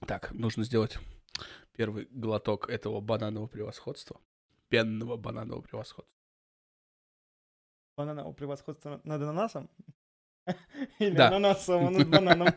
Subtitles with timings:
[0.00, 0.98] Так, нужно сделать
[1.72, 4.20] первый глоток этого бананового превосходства.
[4.68, 6.18] Пенного бананового превосходства.
[7.96, 9.70] Бананового превосходства над ананасом?
[10.98, 11.28] Или Да.
[11.28, 12.48] ананасом над бананом?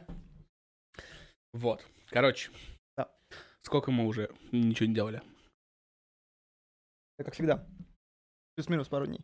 [1.54, 1.86] Вот.
[2.08, 2.52] Короче.
[2.98, 3.14] Да.
[3.62, 5.22] Сколько мы уже ничего не делали?
[7.18, 7.68] Да, Как всегда.
[8.56, 9.24] Плюс-минус пару дней.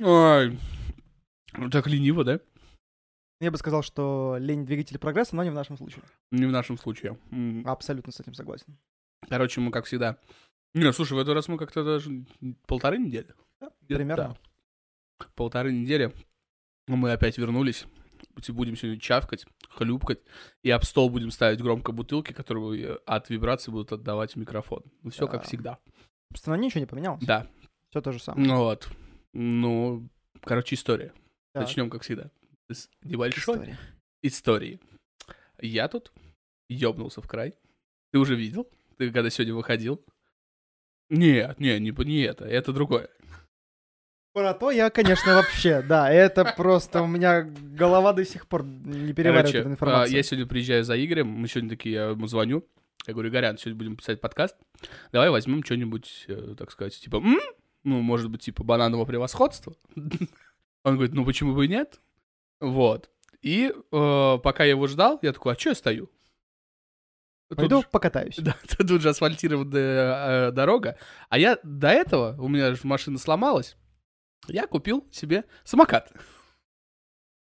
[0.00, 0.58] Ой.
[1.54, 2.40] Ну, Так лениво, да?
[3.42, 6.04] Я бы сказал, что лень двигатель прогресса, но не в нашем случае.
[6.30, 7.18] Не в нашем случае.
[7.64, 8.78] Абсолютно с этим согласен.
[9.28, 10.16] Короче, мы как всегда.
[10.74, 12.24] Не, слушай, в этот раз мы как-то даже
[12.66, 13.34] полторы недели.
[13.60, 14.36] Да, примерно.
[15.18, 15.32] так.
[15.34, 16.12] Полторы недели.
[16.86, 17.84] Мы опять вернулись.
[18.50, 20.20] Будем сегодня чавкать, хлюпкать.
[20.62, 24.84] И об стол будем ставить громко бутылки, которые от вибрации будут отдавать в микрофон.
[25.02, 25.46] Ну, все как Да.
[25.48, 25.78] всегда.
[26.30, 27.24] Собственно, ничего не поменялось.
[27.24, 27.48] Да.
[27.90, 28.46] Все то же самое.
[28.46, 28.88] Ну вот.
[29.32, 30.08] Ну,
[30.42, 31.12] короче, история.
[31.52, 32.30] Так, Начнем, как всегда.
[32.74, 33.78] С небольшой история.
[34.22, 34.80] истории.
[35.60, 36.12] Я тут
[36.68, 37.54] ёбнулся в край.
[38.12, 38.68] Ты уже видел?
[38.98, 40.04] Ты когда сегодня выходил?
[41.10, 43.08] Нет, не, не, не это, это другое.
[44.32, 49.12] Про то я, конечно, вообще, да, это просто у меня голова до сих пор не
[49.12, 50.16] переваривает эту а, информацию.
[50.16, 52.66] я сегодня приезжаю за Игорем, мы сегодня такие, я ему звоню,
[53.06, 54.56] я говорю, Горян, сегодня будем писать подкаст,
[55.12, 57.38] давай возьмем что-нибудь, э, так сказать, типа, «М?
[57.84, 59.76] ну, может быть, типа бананового превосходства.
[60.84, 62.00] Он говорит, ну, почему бы и нет?
[62.62, 63.10] Вот.
[63.42, 66.10] И э, пока я его ждал, я такой, а что я стою?
[67.48, 68.36] Тут Пойду же- покатаюсь.
[68.38, 70.96] Да, тут же асфальтированная э, дорога.
[71.28, 73.76] А я до этого, у меня же машина сломалась,
[74.46, 76.12] я купил себе самокат.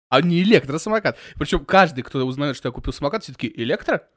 [0.08, 1.18] А не электросамокат.
[1.34, 4.08] Причем каждый, кто узнает, что я купил самокат, все таки электро?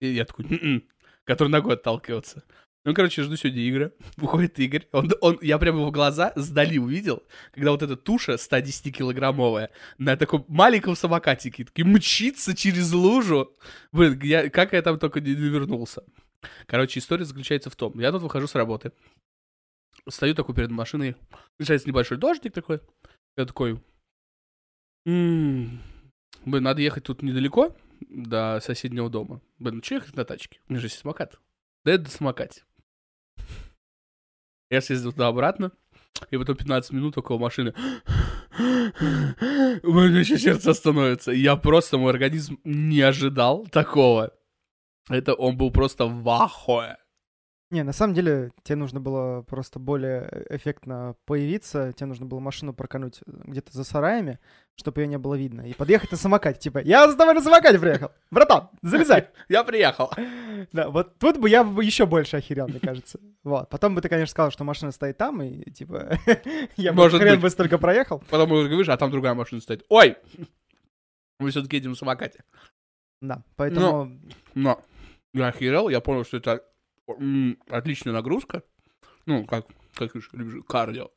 [0.00, 0.88] И я такой, «М-м»,
[1.24, 2.42] который ногой отталкивается.
[2.84, 3.92] Ну, короче, жду сегодня Игоря.
[4.16, 4.88] Выходит Игорь.
[4.92, 10.44] Он, он, я прямо его глаза сдали увидел, когда вот эта туша 110-килограммовая на таком
[10.48, 13.54] маленьком самокатике таки мчится через лужу.
[13.92, 16.02] Блин, я, как я там только не вернулся.
[16.66, 17.98] Короче, история заключается в том.
[17.98, 18.92] Я тут выхожу с работы.
[20.08, 21.16] Стою такой перед машиной.
[21.58, 22.80] Начинается небольшой дождик такой.
[23.36, 23.82] Я такой...
[25.06, 25.80] «М,
[26.44, 29.40] Блин, надо ехать тут недалеко до соседнего дома.
[29.58, 30.60] Блин, ну что ехать на тачке?
[30.68, 31.38] У меня же есть самокат.
[31.84, 32.62] Да это самокате.
[34.70, 35.72] Я съездил туда-обратно.
[36.30, 37.74] И потом 15 минут около машины.
[38.58, 41.30] У меня еще сердце остановится.
[41.30, 44.32] Я просто, мой организм не ожидал такого.
[45.08, 46.98] Это он был просто в ахуе.
[47.70, 52.72] Не, на самом деле, тебе нужно было просто более эффектно появиться, тебе нужно было машину
[52.72, 54.38] прокануть где-то за сараями,
[54.74, 57.78] чтобы ее не было видно, и подъехать на самокате, типа, я за тобой на самокате
[57.78, 59.28] приехал, братан, залезай.
[59.48, 60.10] Я приехал.
[60.72, 63.20] Да, вот тут бы я бы еще больше охерел, мне кажется.
[63.44, 66.18] Вот, потом бы ты, конечно, сказал, что машина стоит там, и, типа,
[66.76, 68.24] я бы хрен бы столько проехал.
[68.28, 69.84] Потом я говоришь, а там другая машина стоит.
[69.88, 70.16] Ой!
[71.38, 72.42] Мы все-таки едем на самокате.
[73.22, 74.18] Да, поэтому,
[74.54, 74.82] Но
[75.32, 76.64] я охерел, я понял, что это
[77.68, 78.62] отличная нагрузка.
[79.26, 81.10] Ну, как, как любишь, кардио.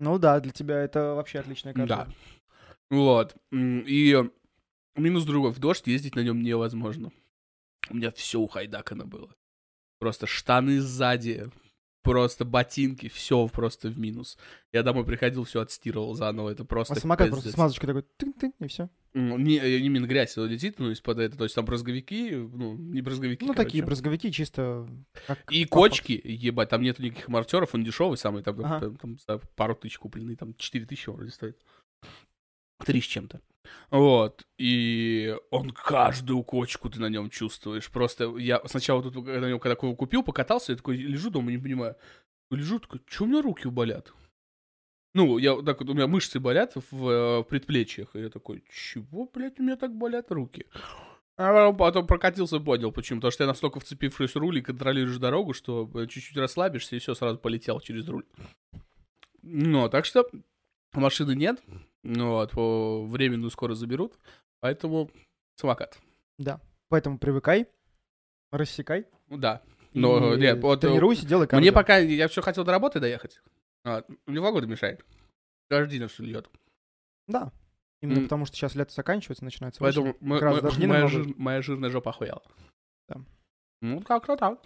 [0.00, 2.08] ну да, для тебя это вообще отличная карта.
[2.08, 2.08] Да.
[2.90, 3.36] Вот.
[3.52, 4.16] И
[4.96, 5.52] минус другой.
[5.52, 7.10] В дождь ездить на нем невозможно.
[7.90, 9.34] У меня все ухайдакано было.
[9.98, 11.50] Просто штаны сзади,
[12.02, 14.36] просто ботинки, все просто в минус.
[14.72, 16.50] Я домой приходил, все отстирывал заново.
[16.50, 17.42] Это просто А самокат пиздец.
[17.42, 18.90] просто смазочкой такой, тын-тын, и все.
[19.14, 21.38] Не, э, не именно грязь летит, ну, из-под этого.
[21.38, 23.86] То есть там брызговики, ну, не брызговики, Ну, такие короче.
[24.02, 24.88] брызговики чисто...
[25.26, 25.82] как И папа.
[25.82, 28.96] кочки, ебать, там нету никаких мартеров, он дешевый самый, там, Ага.
[28.96, 31.58] там- там пару тысяч купленный, там 4 тысячи вроде стоит.
[32.84, 33.40] Три с чем-то.
[33.90, 37.90] Вот, и он каждую кочку ты на нем чувствуешь.
[37.90, 41.96] Просто я сначала тут на нем, когда купил, покатался, я такой лежу дома, не понимаю.
[42.50, 44.12] Лежу, такой, что у меня руки болят?
[45.14, 48.16] Ну, я так вот, у меня мышцы болят в э, предплечьях.
[48.16, 50.66] И я такой, чего, блядь, у меня так болят руки?
[51.36, 53.20] А потом прокатился понял, почему.
[53.20, 57.14] Потому что я настолько вцепившись в руль и контролируешь дорогу, что чуть-чуть расслабишься, и все,
[57.14, 58.24] сразу полетел через руль.
[59.42, 60.26] Ну, так что
[60.92, 61.62] машины нет.
[62.04, 64.18] Ну, вот, по временную скоро заберут.
[64.60, 65.10] Поэтому
[65.56, 65.98] самокат.
[66.38, 67.68] Да, поэтому привыкай,
[68.50, 69.06] рассекай.
[69.28, 69.62] Ну, да.
[69.94, 71.72] Но, и нет, вот, э, тренируйся, делай Мне кардио.
[71.74, 73.42] пока, я все хотел до работы доехать.
[73.84, 75.04] А, мне погода мешает.
[75.70, 76.48] День все льет.
[77.28, 77.52] Да.
[78.00, 78.22] Именно М.
[78.24, 80.38] потому что сейчас лето заканчивается, начинается Поэтому осень.
[80.38, 82.42] раз мо- дожди моя, жир- моя жирная жопа охуела.
[83.08, 83.20] Да.
[83.80, 84.60] Ну, как-то так.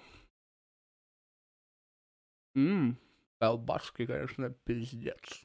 [2.55, 2.97] Ммм,
[3.39, 5.45] колбаски, конечно, пиздец.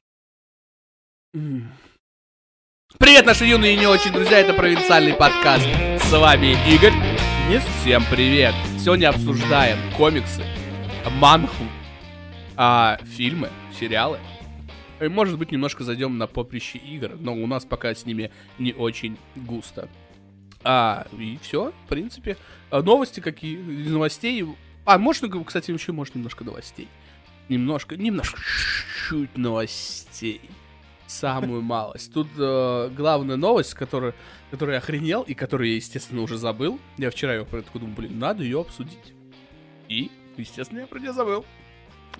[1.33, 5.66] Привет, наши юные и не очень друзья, это провинциальный подкаст.
[6.04, 6.92] С вами Игорь.
[7.48, 7.63] Денис?
[7.80, 8.54] Всем привет.
[8.78, 10.44] Сегодня обсуждаем комиксы,
[11.10, 11.63] манху,
[12.57, 13.50] а, фильмы,
[13.80, 14.19] сериалы,
[15.00, 18.30] И, может быть, немножко зайдем на поприще игр, но у нас пока с ними
[18.60, 19.88] не очень густо.
[20.66, 22.36] А, и все, в принципе.
[22.72, 23.56] А новости какие?
[23.57, 24.45] Из новостей.
[24.83, 26.89] А, можно, кстати, еще может немножко новостей.
[27.48, 28.38] Немножко, немножко,
[29.07, 30.42] чуть новостей.
[31.12, 32.13] Самую малость.
[32.13, 34.13] Тут э, главная новость, которую,
[34.50, 36.80] которую я охренел и которую я, естественно, уже забыл.
[36.98, 39.13] Я вчера ее такой думаю, блин, надо ее обсудить.
[39.90, 41.46] И, естественно, я про нее забыл.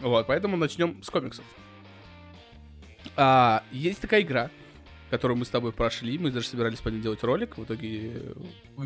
[0.02, 1.46] Вот, поэтому начнем с комиксов.
[3.16, 4.50] А, есть такая игра,
[5.10, 6.18] которую мы с тобой прошли.
[6.18, 7.58] Мы даже собирались по ней делать ролик.
[7.58, 8.12] В итоге
[8.78, 8.84] э,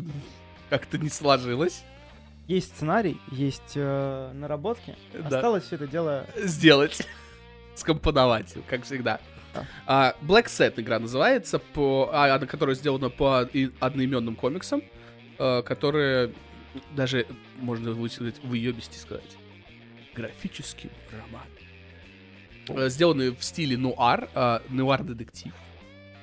[0.70, 1.82] как-то не сложилось.
[2.46, 4.94] Есть сценарий, есть э, наработки.
[5.12, 5.36] Да.
[5.36, 6.26] Осталось все это дело...
[6.36, 7.04] Сделать.
[7.74, 9.20] Скомпоновать, как всегда.
[9.86, 14.82] А, Black Set игра называется, по, а, которая сделана по и- одноименным комиксам,
[15.38, 16.32] э, которые
[16.94, 17.26] даже,
[17.58, 19.36] можно высказать, выебисти сказать,
[20.14, 21.46] графическим роман.
[22.68, 25.52] Э, Сделаны в стиле нуар, э, нуар-детектив,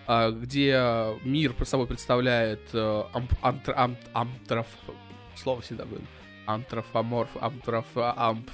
[0.08, 2.78] э, где мир по собой представляет э,
[3.14, 4.68] амп- антр- ам- антроф...
[5.36, 6.04] Слово всегда будет.
[6.46, 7.30] Антрофоморф...
[7.42, 7.86] Антроф...
[7.96, 8.50] Амп...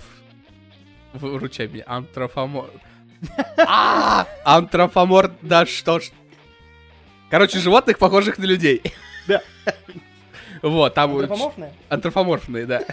[1.14, 1.84] Выручай меня.
[1.88, 2.70] Антрофомор...
[3.58, 4.28] А!
[4.44, 5.32] Антрофомор...
[5.42, 6.12] Да что ж...
[7.30, 8.82] Короче, животных, похожих на людей.
[9.28, 9.42] Да.
[10.62, 11.12] Вот, там...
[11.12, 11.74] Антропоморфное?
[11.90, 12.84] Антрофоморфные, да.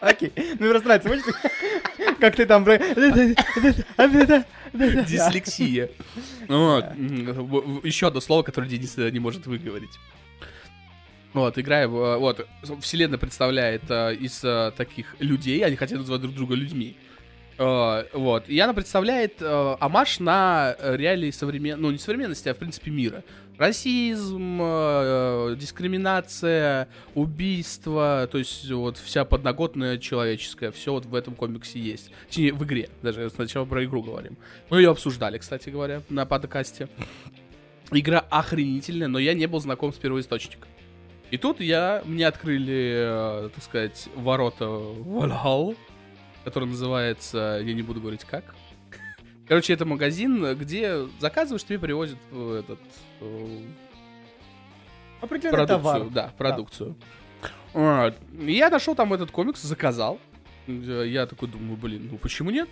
[0.00, 0.32] Окей.
[0.36, 1.24] Ну, мне просто нравится, помнишь,
[2.20, 2.64] как ты там...
[4.74, 5.90] Дислексия.
[6.48, 6.84] Вот.
[7.84, 9.98] Еще одно слово, которое Денис не может выговорить.
[11.34, 12.46] Вот, играем, э, вот,
[12.80, 16.96] вселенная представляет э, из э, таких людей, они хотят называть друг друга людьми.
[17.56, 21.80] Э, вот, и она представляет э, амаш на э, реалии современ...
[21.80, 23.22] ну, не современности, а в принципе мира.
[23.56, 24.58] Расизм,
[25.56, 32.10] дискриминация, убийство, то есть вот вся подноготная человеческая, все вот в этом комиксе есть.
[32.26, 34.36] Точнее, в игре, даже сначала про игру говорим.
[34.70, 36.88] Мы ее обсуждали, кстати говоря, на подкасте.
[37.92, 40.68] Игра охренительная, но я не был знаком с первоисточником.
[41.30, 45.76] И тут я, мне открыли, так сказать, ворота Valhalla,
[46.44, 48.54] который называется, я не буду говорить как.
[49.48, 52.80] Короче, это магазин, где заказываешь, тебе привозят э, этот
[53.20, 53.62] э,
[55.20, 56.08] Определенный продукцию, товар.
[56.10, 56.96] да, продукцию.
[57.74, 60.20] И Я нашел там этот комикс, заказал.
[60.66, 62.68] Я такой думаю, блин, ну почему нет?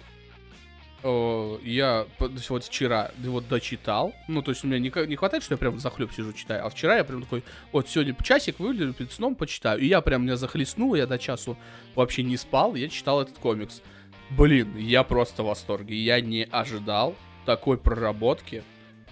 [1.02, 4.14] О, Я вот вчера вот дочитал.
[4.28, 6.64] Ну, то есть у меня не, не хватает, что я прям захлеб сижу читаю.
[6.64, 9.80] А вчера я прям такой, вот сегодня часик выделю перед сном, почитаю.
[9.80, 11.56] И я прям меня захлестнуло, я до часу
[11.96, 13.82] вообще не спал, я читал этот комикс.
[14.30, 15.96] Блин, я просто в восторге.
[15.96, 18.62] Я не ожидал такой проработки.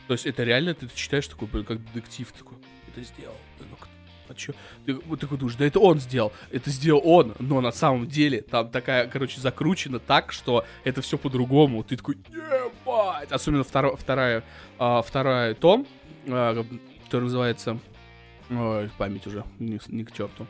[0.07, 2.57] То есть это реально, ты читаешь такой, блин, как детектив такой.
[2.89, 3.37] Это сделал.
[3.59, 3.90] Ну, кто-
[4.31, 4.53] а чё?
[4.87, 6.33] Ты вот такой думаешь, да это он сделал.
[6.51, 7.35] Это сделал он.
[7.39, 11.83] Но на самом деле там такая, короче, закручена так, что это все по-другому.
[11.83, 13.31] Ты такой, ебать.
[13.33, 14.43] Особенно второ- вторая,
[14.79, 15.87] а, вторая том,
[16.29, 16.65] а,
[17.05, 17.79] который называется...
[18.51, 20.47] Ой, память уже, не, не к черту.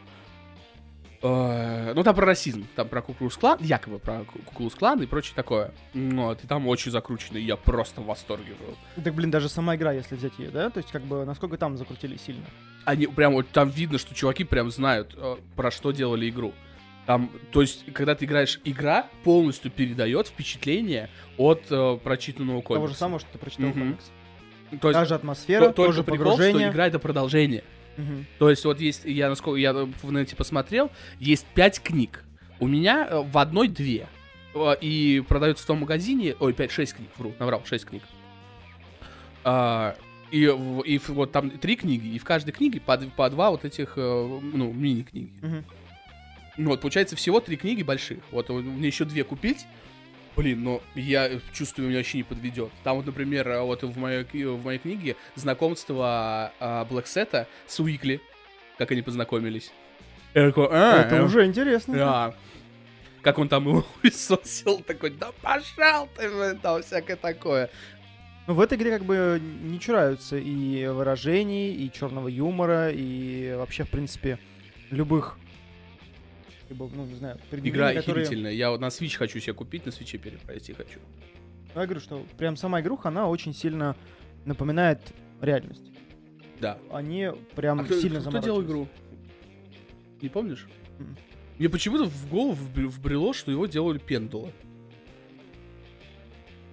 [1.23, 5.35] Э, Ну, там про расизм, там про Куклус Клан, якобы про Куклус Клан и прочее
[5.37, 5.73] такое.
[5.93, 9.03] Вот, и там очень закручено, я просто в восторге был.
[9.05, 10.71] Так, блин, даже сама игра, если взять ее, да?
[10.71, 12.47] То есть, как бы, насколько там закрутили сильно.
[12.85, 16.53] Они прям вот там видно, что чуваки прям знают, э, про что делали игру.
[17.06, 22.75] Там, то есть, когда ты играешь, игра полностью передает впечатление от э, прочитанного комикса.
[22.75, 23.79] Того же самого, что ты прочитал Мгм.
[23.81, 24.11] комикс.
[24.81, 26.62] То есть, Та же атмосфера, то- тоже прикол, погружение.
[26.69, 27.65] что игра это продолжение.
[27.96, 28.27] Мгм.
[28.39, 32.25] То есть вот есть, я насколько я в нете посмотрел, есть пять книг.
[32.60, 34.06] У меня э, в одной две.
[34.55, 38.03] Э, И продается в том магазине, ой, 5-6 книг, вру, наврал, 6 книг.
[39.44, 39.96] А,
[40.31, 40.44] и,
[40.84, 44.01] и вот там три книги, и в каждой книге по, по два вот этих, э,
[44.01, 45.32] ну, мини-книги.
[45.43, 45.65] Мгм.
[46.56, 48.19] Ну, вот, получается, всего три книги больших.
[48.31, 49.67] Вот, мне еще две купить.
[50.37, 52.70] Блин, но я чувствую, меня вообще не подведет.
[52.84, 58.20] Там вот, например, э, вот в моей, в моей книге знакомство а, Блэксета с Уикли,
[58.79, 59.72] как они познакомились.
[60.34, 61.94] Я такой, «А, Это э, уже интересно.
[61.94, 62.34] Да.
[63.22, 67.69] Как он там его сосил, такой, да пошел ты, блин, там всякое такое.
[68.51, 73.85] Ну, в этой игре как бы не чураются и выражений, и черного юмора, и вообще,
[73.85, 74.41] в принципе,
[74.91, 75.39] любых,
[76.69, 78.51] ну, не знаю, Игра которые- охерительная.
[78.51, 80.99] Я вот на Switch хочу себе купить, на свече перепройти хочу.
[81.77, 83.95] Я говорю, что прям сама игруха, она очень сильно
[84.45, 84.99] напоминает
[85.41, 85.85] реальность.
[86.61, 86.77] Да.
[86.91, 88.73] Они прям А кто, сильно кто делал заморачиваются.
[88.73, 88.89] игру?
[90.23, 90.67] Не помнишь?
[90.99, 91.17] Мгм.
[91.57, 94.51] Мне почему-то в голову вбр- вбрело, что его делали пендулы.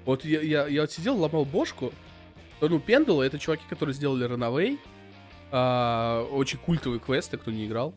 [0.07, 1.91] Вот я, я, я вот сидел, ломал бошку.
[2.61, 4.79] Ну, пендулы это чуваки, которые сделали Runaway.
[5.51, 7.93] а, очень культовые квесты, кто не играл.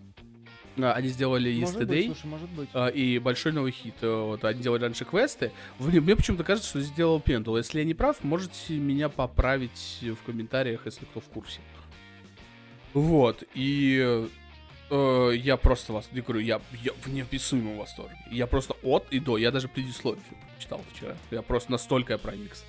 [0.76, 2.06] А, Они сделали быть, Yesterday.
[2.06, 2.68] слушай, может быть.
[2.74, 3.94] А, и большой новый хит.
[4.02, 5.52] Э, Вот, они делали раньше квесты.
[5.78, 7.56] Мне, мне почему-то кажется, что сделал Пентул.
[7.56, 11.60] Если я не прав, можете меня поправить в комментариях, если кто в курсе.
[12.92, 14.28] Вот, и
[14.90, 18.16] э, я просто вас, я говорю, я, я в неописуемом восторге.
[18.32, 20.22] Я просто от и до, я даже предисловие
[20.60, 21.16] читал вчера.
[21.30, 22.64] Я просто настолько проникся.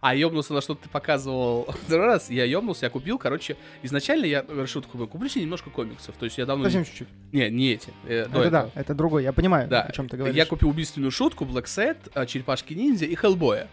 [0.00, 4.44] А ёбнулся на что ты показывал второй раз, я ёбнулся, я купил, короче, изначально я
[4.48, 6.64] решил, такой, куплю себе немножко комиксов, то есть я давно...
[6.64, 7.08] Совсем чуть-чуть.
[7.32, 8.70] Не, не эти, э, Это да, этого.
[8.74, 9.22] это другой.
[9.24, 10.36] Я понимаю, Да, о чем ты говоришь.
[10.36, 13.66] я купил убийственную шутку, Black Set, а, Черепашки ниндзя и Хеллбоя.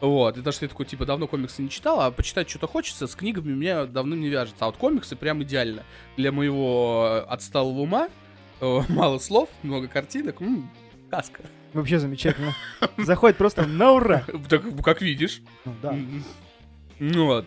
[0.00, 3.06] Вот, и то, что я такой, типа, давно комиксы не читал, а почитать что-то хочется,
[3.06, 4.64] с книгами у меня давно не вяжется.
[4.64, 5.84] А вот комиксы прям идеально.
[6.16, 8.08] Для моего э, отсталого ума,
[8.60, 10.68] э, мало слов, много картинок, м,
[11.06, 11.44] сказка.
[11.72, 12.54] Вообще замечательно.
[12.98, 14.24] Заходит просто на ура.
[14.48, 15.40] Так, как видишь.
[15.64, 15.96] Ну, да.
[16.98, 17.46] Ну вот.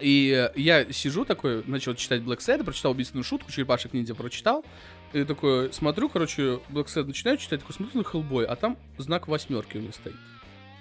[0.00, 4.64] И э, я сижу такой, начал читать Black Sad, прочитал убийственную шутку, черепашек ниндзя прочитал.
[5.12, 9.28] И такой, смотрю, короче, Black Sad начинаю читать, такой смотрю на Хеллбой, а там знак
[9.28, 10.16] восьмерки у меня стоит.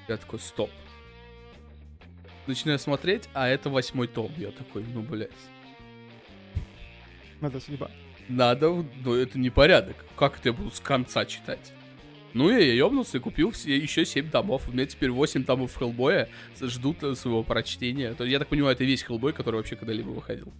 [0.07, 0.69] Я такой, стоп.
[2.47, 4.31] Начинаю смотреть, а это восьмой том.
[4.37, 5.29] Я такой, ну, блядь.
[7.39, 7.89] Надо судьба.
[8.27, 9.97] Надо, но это не порядок.
[10.17, 11.73] Как это я буду с конца читать?
[12.33, 14.67] Ну, я ёбнулся и купил все, еще 7 томов.
[14.67, 18.13] У меня теперь 8 томов Хеллбоя ждут э, своего прочтения.
[18.13, 20.51] То, я так понимаю, это весь Хеллбой, который вообще когда-либо выходил.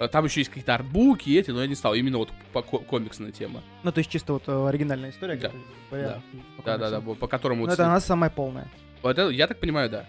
[0.00, 1.94] А Там еще есть какие-то артбуки эти, но я не стал.
[1.94, 3.62] Именно вот по ко- комиксная тема.
[3.84, 5.36] Ну, то есть чисто вот э, оригинальная история.
[5.36, 5.50] Да.
[5.50, 6.20] как говоря,
[6.56, 7.16] по Да-да-да, комиксам.
[7.16, 7.60] по которому...
[7.60, 8.68] Ну, вот это с- она самая полная.
[9.02, 10.06] Вот это, я так понимаю, да.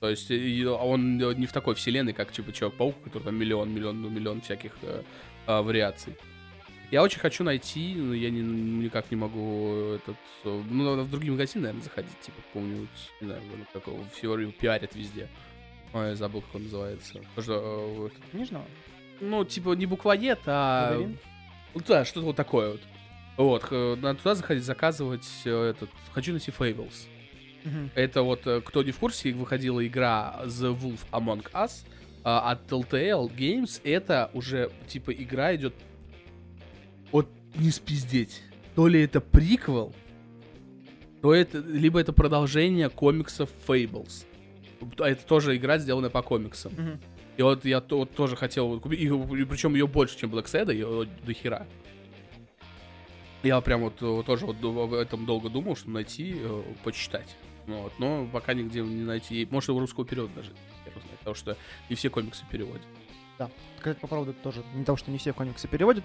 [0.00, 4.00] То есть и он не в такой вселенной, как типа Человек-паук, который там миллион, миллион,
[4.02, 5.02] ну, миллион всяких э,
[5.46, 6.14] а, вариаций.
[6.90, 10.16] Я очень хочу найти, но я не, никак не могу этот...
[10.44, 12.88] э, Ну, надо в другие магазины, наверное, заходить, типа, какого-нибудь,
[13.20, 13.42] не знаю,
[13.72, 15.28] какого, всего пиарят везде.
[15.92, 17.20] Ой, я забыл, как он называется.
[17.38, 18.64] Что, э, Книжного?
[19.20, 20.92] ну, типа, не буквоед, а...
[20.92, 21.20] Лабиринт?
[21.74, 22.80] Ну да, что-то вот такое вот.
[23.36, 25.90] Вот, надо туда заходить, заказывать э, этот...
[26.12, 27.06] Хочу найти Fables.
[27.94, 31.84] Это вот, кто не в курсе, выходила игра The Wolf Among Us
[32.22, 33.80] от Telltale Games.
[33.84, 35.74] Это уже, типа, игра идет...
[37.12, 38.42] Вот не спиздеть.
[38.74, 39.94] То ли это приквел,
[41.22, 41.58] то это...
[41.58, 44.24] Либо это продолжение комиксов Fables.
[44.98, 46.72] А Это тоже игра, сделанная по комиксам.
[46.72, 47.00] Мгм.
[47.36, 49.08] И вот я то- вот тоже хотел вот купить, и,
[49.44, 51.66] причем ее больше, чем Black Sad, ее до хера.
[53.42, 57.36] Я прям вот, э, тоже вот об этом долго думал, чтобы найти, э, почитать.
[57.66, 59.42] Вот, но пока нигде не найти.
[59.42, 60.50] И, Может, его русского перевода даже.
[60.84, 61.56] знает, потому что
[61.88, 62.82] не все комиксы переводят.
[63.78, 66.02] Сказать по поводу тоже, не того, что не все комиксы переводят,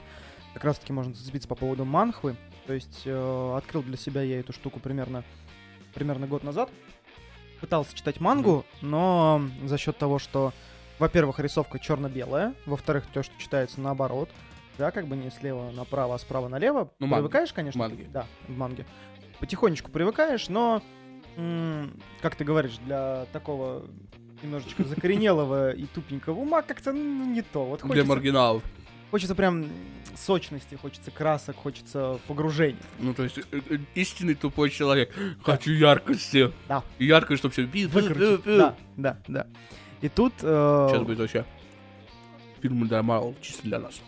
[0.53, 2.36] как раз таки можно зацепиться по поводу манхвы.
[2.65, 5.24] То есть э, открыл для себя я эту штуку примерно,
[5.93, 6.69] примерно год назад.
[7.60, 10.53] Пытался читать мангу, но за счет того, что,
[11.00, 14.29] во-первых, рисовка черно-белая, во-вторых, то, что читается наоборот,
[14.77, 16.91] да, как бы не слева направо, а справа налево.
[17.00, 17.22] Ну, манги.
[17.22, 17.79] привыкаешь, конечно.
[17.79, 18.03] Манги.
[18.12, 18.86] Да, в манге.
[19.39, 20.81] Потихонечку привыкаешь, но,
[22.22, 23.86] как ты говоришь, для такого
[24.41, 27.65] немножечко закоренелого и тупенького ума как-то ну, не то.
[27.65, 28.63] Вот Для маргиналов.
[29.13, 29.67] Хочется прям
[30.15, 32.82] сочности, хочется красок, хочется погружения.
[32.98, 35.13] Ну, то есть, э, э, истинный тупой человек.
[35.43, 36.51] Хочу яркости.
[36.67, 36.84] Да.
[36.98, 37.65] Яркость, чтобы все...
[37.89, 38.43] Выкрутить.
[38.43, 39.46] Да, да, да.
[40.01, 40.34] И тут...
[40.41, 41.46] э, Сейчас будет вообще
[42.60, 44.01] фильм для Марвел, чисто для нас.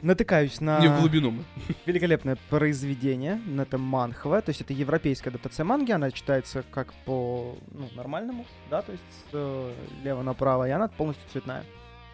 [0.00, 1.44] натыкаюсь на Не в глубину мы.
[1.86, 7.88] великолепное произведение, это манхва, то есть это европейская адаптация манги, она читается как по ну,
[7.96, 11.64] нормальному, да, то есть слева направо, и она полностью цветная.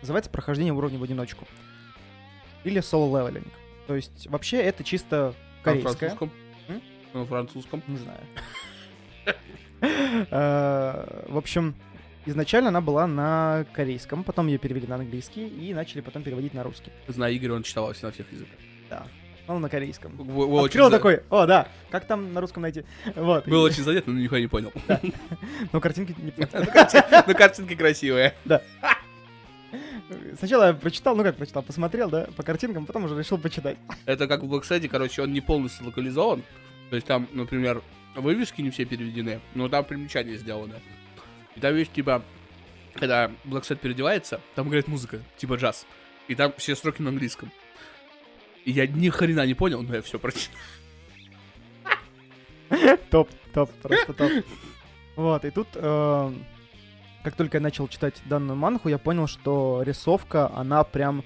[0.04, 1.46] Называется «Прохождение уровня в одиночку».
[2.62, 3.48] Или Solo Leveling.
[3.86, 5.94] То есть вообще это чисто На корейская.
[5.96, 6.30] французском.
[6.68, 6.82] М?
[7.14, 7.82] На французском.
[7.86, 8.20] Не знаю.
[10.30, 11.74] Э, В общем,
[12.26, 16.62] изначально она была на корейском, потом ее перевели на английский и начали потом переводить на
[16.62, 16.90] русский.
[17.08, 18.56] Знаю, Игорь, он читал на всех языках.
[18.90, 19.06] Да.
[19.48, 20.12] Ну, на корейском.
[20.38, 22.84] Очень Открыл такой, о, да, как там на русском найти?
[23.14, 23.46] Вот.
[23.48, 24.72] Был очень задет, но нихуя не понял.
[25.72, 26.14] Но картинки.
[26.36, 28.34] Ну, карти- ну, картинки красивые.
[30.38, 33.78] Сначала я прочитал, ну как прочитал, посмотрел, да, по картинкам, потом уже решил почитать.
[34.04, 36.42] Это как в Блэксайде, короче, он не полностью локализован.
[36.90, 37.82] То есть там, например,
[38.14, 40.74] вывески не все переведены, но там примечания сделаны.
[41.56, 42.22] И там есть, типа,
[42.94, 45.86] когда Блэксайд переодевается, там играет музыка, типа джаз.
[46.28, 47.50] И там все строки на английском.
[48.64, 50.54] И я ни хрена не понял, но я все прочитал.
[53.10, 54.32] Топ, топ, просто топ.
[55.16, 56.32] Вот, и тут, э,
[57.24, 61.24] как только я начал читать данную манху, я понял, что рисовка, она прям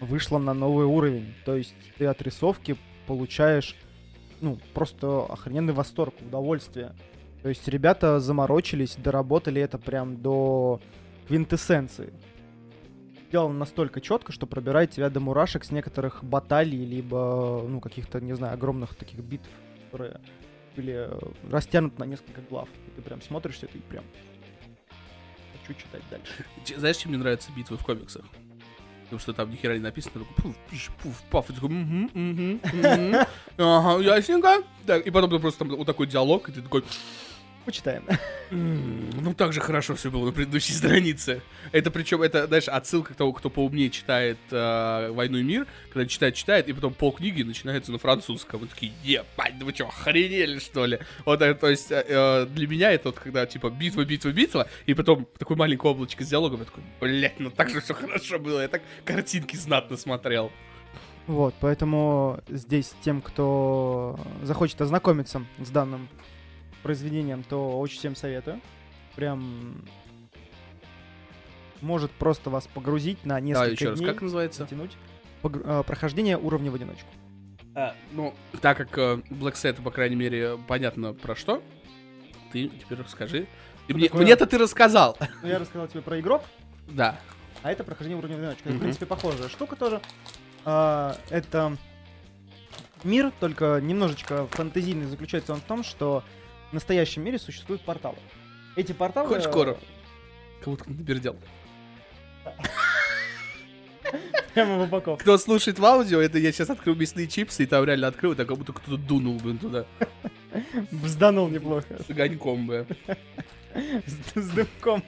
[0.00, 1.34] вышла на новый уровень.
[1.44, 3.76] То есть ты от рисовки получаешь,
[4.40, 6.94] ну, просто охрененный восторг, удовольствие.
[7.42, 10.80] То есть ребята заморочились, доработали это прям до
[11.28, 12.14] квинтэссенции.
[13.28, 18.34] сделано настолько четко, что пробирает тебя до мурашек с некоторых баталий, либо, ну, каких-то, не
[18.34, 19.48] знаю, огромных таких битв,
[19.84, 20.20] которые
[20.74, 21.18] были э,
[21.50, 22.68] растянуты на несколько глав.
[22.86, 24.04] И ты прям смотришь это и прям
[25.66, 26.44] хочу читать дальше.
[26.76, 28.24] Знаешь, чем мне нравятся битвы в комиксах?
[29.04, 32.10] Потому что там ни хера не написано, только пуф, пиш, пуф, паф, и такой, «Мгм,
[32.14, 33.26] мгм, мгм.
[33.58, 34.62] ага, ясненько.
[34.86, 36.84] Так, и потом просто там вот такой диалог, и ты такой,
[37.64, 38.04] Почитаем.
[38.50, 41.40] «М, ну так же хорошо все было на предыдущей странице.
[41.72, 46.06] Это причем, это, знаешь, отсылка к тому, кто поумнее читает э, «Войну и мир», когда
[46.06, 48.64] читает, читает, и потом полкниги начинается на французском.
[48.64, 50.98] И такие, ебать, вы что, охренели, что ли?
[51.24, 54.68] Вот это, то есть, э, э, для меня это вот, когда, типа, битва, битва, битва,
[54.84, 58.38] и потом такое маленькое облачко с диалогом, я такой, блядь, ну так же все хорошо
[58.38, 60.52] было, я так картинки знатно смотрел.
[61.26, 66.08] Вот, поэтому здесь тем, кто захочет ознакомиться с данным
[66.84, 68.60] произведением, то очень всем советую.
[69.16, 69.84] Прям
[71.80, 74.06] может просто вас погрузить на Да, несколько еще раз, дней.
[74.08, 74.62] как называется?
[74.62, 74.92] затянуть.
[75.42, 77.08] Погр- э, прохождение уровня в одиночку.
[77.74, 81.62] А, ну, так как э, Black Set, по крайней мере, понятно про что,
[82.52, 83.46] ты теперь расскажи.
[83.86, 84.22] Ты Что мне, такое?
[84.22, 85.18] мне-то ты рассказал.
[85.42, 86.42] Ну, я рассказал тебе про игрок,
[86.88, 87.18] Да.
[87.62, 88.68] а это прохождение уровня в одиночку.
[88.68, 90.00] Это, в принципе, похожая штука тоже.
[90.64, 91.76] А, это
[93.02, 95.06] мир, только немножечко фантазийный.
[95.06, 96.22] Заключается он в том, что
[96.74, 98.16] в настоящем мире существуют порталы.
[98.74, 99.28] Эти порталы...
[99.28, 99.76] Хоть э, скоро.
[100.60, 101.36] Кого-то напердел.
[104.54, 105.22] Прямо в упаковке.
[105.22, 108.48] Кто слушает в аудио, это я сейчас открыл мясные чипсы, и там реально открыл, так
[108.48, 109.86] как будто кто-то дунул, блин, туда.
[110.90, 111.86] Бзданул неплохо.
[112.04, 112.86] С огоньком, бы.
[114.04, 115.04] С, с дымком.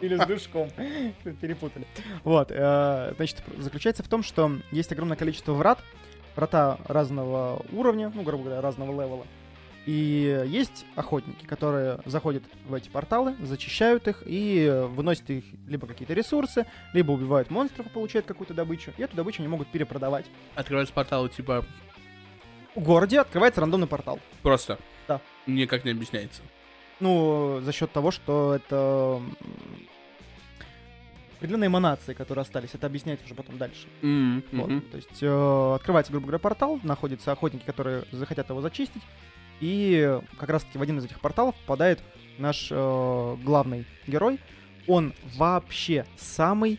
[0.00, 0.70] Или с душком.
[1.40, 1.88] Перепутали.
[2.22, 2.52] Вот.
[2.52, 5.80] э, Значит, заключается в том, что есть огромное количество врат.
[6.36, 9.26] Врата разного уровня, ну, грубо говоря, разного левела.
[9.90, 16.14] И есть охотники, которые заходят в эти порталы, зачищают их и выносят их либо какие-то
[16.14, 18.92] ресурсы, либо убивают монстров и получают какую-то добычу.
[18.98, 20.26] И эту добычу они могут перепродавать.
[20.54, 21.64] Открывается портал, типа,
[22.76, 24.20] В городе открывается рандомный портал.
[24.42, 24.78] просто.
[25.08, 25.20] Да.
[25.48, 26.40] Никак не объясняется.
[27.00, 29.20] Ну, за счет того, что это
[31.38, 32.70] определенные эманации, которые остались.
[32.74, 33.88] Это объясняется уже потом дальше.
[34.02, 34.90] М, Вот.
[34.92, 39.02] То есть э, открывается, грубо говоря, портал, находятся охотники, которые захотят его зачистить.
[39.60, 42.00] И как раз-таки в один из этих порталов попадает
[42.38, 44.38] наш э, главный герой.
[44.86, 46.78] Он вообще самый,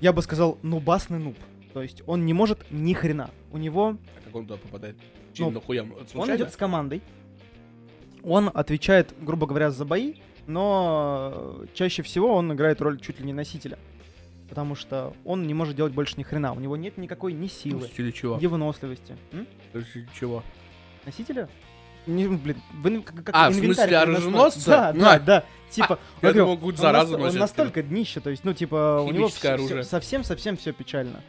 [0.00, 1.36] я бы сказал, нубасный нуб.
[1.72, 3.30] То есть он не может ни хрена.
[3.52, 4.96] У него А как он туда попадает?
[5.32, 5.86] Чем Ну, нахуя?
[6.14, 7.02] он идет с командой.
[8.24, 10.14] Он отвечает, грубо говоря, за бои,
[10.48, 13.78] но чаще всего он играет роль чуть ли не носителя.
[14.48, 16.52] Потому что он не может делать больше ни хрена.
[16.52, 18.38] У него нет никакой ни силы, Или чего?
[18.38, 19.16] ни выносливости.
[19.32, 19.46] М?
[20.18, 20.42] Чего?
[21.06, 21.48] Носителя?
[22.08, 24.70] Не, блин, вы как, как А, в смысле оруженосца?
[24.70, 25.20] Да, да, А.
[25.20, 25.44] да.
[25.70, 27.34] Типа, Я говорю, думал, какую-то он заразу наст- носит.
[27.34, 31.22] Он настолько днище, то есть, ну, типа, у него совсем-совсем все печально.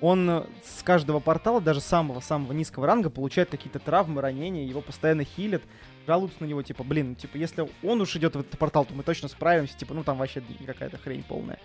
[0.00, 5.62] Он с каждого портала, даже самого-самого низкого ранга, получает какие-то травмы, ранения, его постоянно хилят,
[6.06, 8.94] жалуются на него, типа, блин, ну, типа, если он уж идет в этот портал, то
[8.94, 11.58] мы точно справимся, типа, ну, там вообще какая-то хрень полная.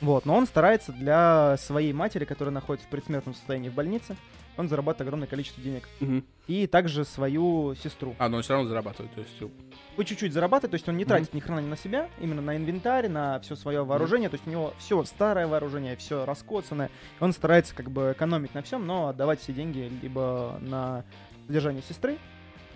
[0.00, 4.16] Вот, но он старается для своей матери, которая находится в предсмертном состоянии в больнице,
[4.56, 5.88] он зарабатывает огромное количество денег.
[6.00, 6.24] Мгм.
[6.46, 8.14] И также свою сестру.
[8.18, 9.12] А, но он все равно зарабатывает.
[9.14, 9.48] То есть, э,
[9.96, 12.56] По чуть-чуть зарабатывает, то есть он не тратит ни хрена ни на себя, именно на
[12.56, 16.90] инвентарь, на все свое вооружение, то есть у него все старое вооружение, все раскоцанное.
[17.20, 21.04] Он старается как бы экономить на всем, но отдавать все деньги либо на
[21.46, 22.18] содержание сестры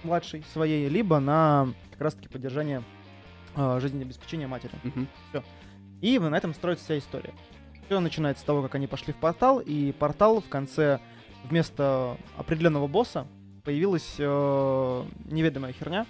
[0.02, 2.82] младшей своей, либо на как раз-таки поддержание
[3.56, 4.72] э, жизнеобеспечения матери.
[4.82, 5.08] мгм.
[6.00, 7.34] И на этом строится вся история.
[7.86, 11.00] Все начинается с того, как они пошли в портал, и портал в конце
[11.44, 13.26] вместо определенного босса
[13.64, 16.06] появилась э, неведомая херня,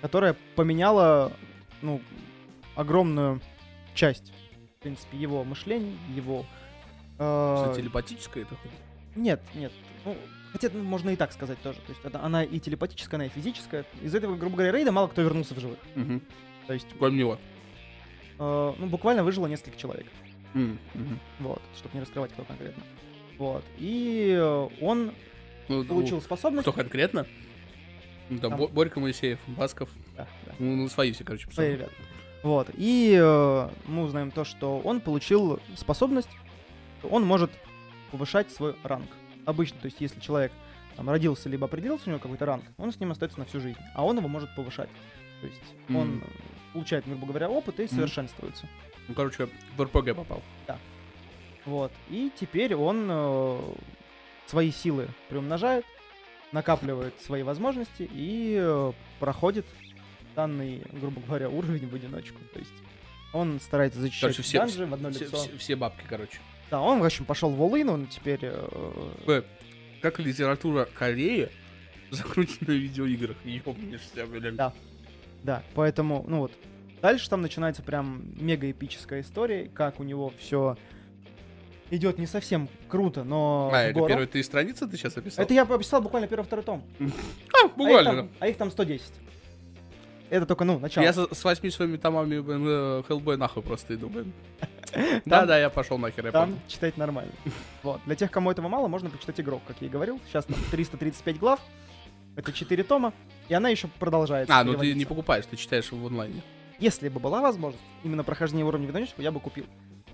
[0.00, 1.32] которая поменяла,
[1.80, 2.00] ну,
[2.74, 3.40] огромную
[3.94, 4.32] часть,
[4.78, 6.44] в принципе, его мышления, его...
[7.18, 8.56] э, Кстати, телепатическое это
[9.14, 9.72] нет, нет.
[10.04, 10.16] Ну,
[10.52, 11.78] хотя ну, можно и так сказать тоже.
[11.80, 13.84] То есть это, она и телепатическая, она и физическая.
[14.02, 15.78] Из этого, грубо говоря, рейда мало кто вернулся в живых.
[15.94, 16.22] Мгм.
[16.66, 17.38] То есть, Кроме него.
[18.38, 20.06] э, ну, буквально выжило несколько человек.
[20.54, 20.78] Мгм.
[21.40, 22.82] Вот, чтобы не раскрывать, кто конкретно.
[23.42, 23.64] Вот.
[23.78, 25.12] И э, он
[25.68, 26.62] Ну, получил ну, способность.
[26.62, 27.26] Кто конкретно?
[28.30, 29.88] Ну, там, Там- Бо- Борька Моисеев, Басков.
[30.16, 30.54] Да, да.
[30.60, 31.66] Ну, ну, свои все, короче, пацаны.
[31.72, 31.92] ребята.
[32.44, 32.68] Вот.
[32.74, 36.28] И э, мы узнаем то, что он получил способность,
[37.02, 37.50] он может
[38.12, 39.08] повышать свой ранг.
[39.44, 40.52] Обычно, то есть если человек
[40.94, 43.78] там, родился либо определился у него какой-то ранг, он с ним остается на всю жизнь,
[43.94, 44.90] а он его может повышать.
[45.40, 46.22] То есть он Мгм.
[46.24, 48.68] э, получает, грубо говоря, опыт и совершенствуется.
[49.08, 50.40] Ну, короче, в РПГ попал.
[51.64, 51.92] Вот.
[52.10, 53.60] И теперь он э,
[54.46, 55.84] свои силы приумножает,
[56.50, 59.64] накапливает свои возможности и э, проходит
[60.34, 62.38] данный, грубо говоря, уровень в одиночку.
[62.52, 62.72] То есть
[63.32, 65.36] Он старается защищать Короче, все, данжи в одно все, лицо.
[65.36, 66.38] все- все бабки, короче.
[66.70, 68.40] Да, он, в общем, пошел в All-In, он теперь...
[68.42, 69.44] э, Б,
[70.00, 71.48] Как литература Кореи
[72.10, 73.36] закручена в видеоиграх.
[73.44, 74.56] Ёбнешься, блин.
[74.56, 74.72] Да.
[75.42, 76.52] Да, поэтому, ну вот,
[77.00, 80.76] дальше там начинается прям мега эпическая история, как у него все
[81.92, 85.44] идет не совсем круто, но А, в это первые три страницы ты сейчас описал?
[85.44, 86.82] Это я описал буквально первый-второй том.
[87.52, 88.28] А, А буквально.
[88.40, 89.02] а их там 110.
[90.30, 91.04] Это только, ну, начало.
[91.04, 94.32] Я с восьми своими томами блин, э, нахуй просто иду, блин.
[95.26, 97.32] Да-да, я пошел нахер, я Там читать нормально.
[97.82, 98.00] Вот.
[98.06, 100.18] Для тех, кому этого мало, можно почитать игрок, как я и говорил.
[100.28, 101.60] Сейчас там 335 глав.
[102.36, 103.12] Это 4 тома.
[103.48, 104.56] И она еще продолжается.
[104.56, 106.42] А, ну ты не покупаешь, ты читаешь в онлайне.
[106.78, 109.66] Если бы была возможность, именно прохождение уровня видончика, я бы купил.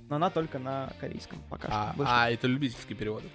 [0.08, 1.96] Но она только на корейском пока А, что.
[1.98, 3.28] Больше- а, это любительские переводы?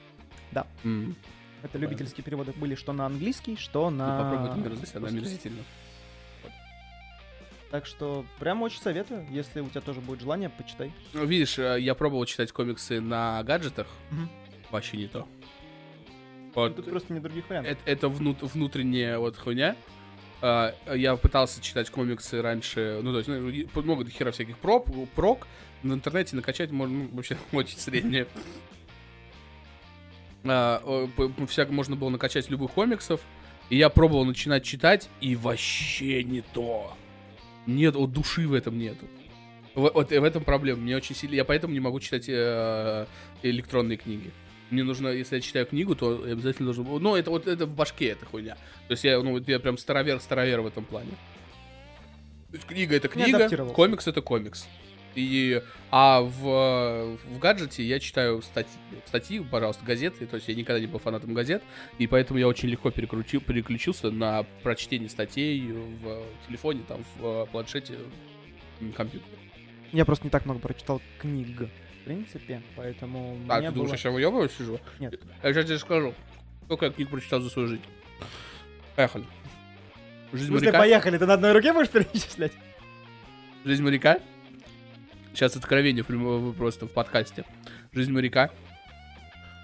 [0.52, 0.66] Да.
[0.84, 1.16] М.
[1.62, 4.20] Это любительские переводы были что на английский, что Ну, на...
[4.24, 5.64] попробуй эту мерзость, она омерзительна.
[7.72, 10.92] Так что прям очень советую, если у тебя тоже будет желание, почитай.
[11.14, 14.30] Ну, Видишь, э, я пробовал читать комиксы на гаджетах, Мгм.
[14.70, 15.20] вообще не то.
[15.20, 17.72] Ну, Вот, Тут просто не других вариантов.
[17.74, 19.76] это, это внут- внутренняя вот хуйня.
[20.42, 23.30] А, Я пытался читать комиксы раньше, ну, то есть,
[23.76, 25.48] ну, много до хера всяких проб, прок.
[25.84, 28.28] В интернете накачать можно ну, вообще очень среднее.
[30.46, 30.82] А,
[31.48, 33.22] всяко можно было накачать любых комиксов.
[33.70, 36.96] И я пробовал начинать читать, и вообще не то.
[37.66, 39.08] Нет, вот души в этом нету.
[39.74, 40.82] В- Вот в этом проблема.
[40.82, 41.36] Мне очень сильно.
[41.36, 43.06] Я поэтому не могу читать э,
[43.42, 44.32] электронные книги.
[44.70, 46.86] Мне нужно, если я читаю книгу, то я обязательно должен.
[47.02, 48.56] Ну, это вот это в башке эта хуйня.
[48.88, 51.12] То есть я, ну, я прям старовер-старовер в этом плане.
[52.50, 54.68] То есть книга это Не книга, комикс это комикс.
[55.16, 58.72] И, а в, в гаджете я читаю статьи,
[59.06, 61.62] статьи, пожалуйста, газеты, то есть я никогда не был фанатом газет,
[62.00, 67.46] и поэтому я очень легко переключил, переключился на прочтение статей в телефоне, там, в э,
[67.52, 67.94] планшете,
[68.82, 69.32] м, компьютере.
[69.92, 71.70] Я просто не так много прочитал книг,
[72.02, 73.92] в принципе, поэтому А, ты думаешь, было...
[73.92, 74.80] я сейчас выебываюсь сижу?
[75.00, 75.20] Нет.
[75.44, 76.14] Я сейчас тебе скажу,
[76.66, 77.84] сколько я книг прочитал за свою жизнь.
[78.96, 79.26] Поехали.
[80.32, 80.80] В Жизнь смысле, моряка.
[80.80, 82.54] поехали, ты на одной руке будешь перечислять?
[83.64, 84.18] Жизнь моряка.
[85.34, 87.44] Сейчас откровение просто в подкасте.
[87.92, 88.52] Жизнь моряка.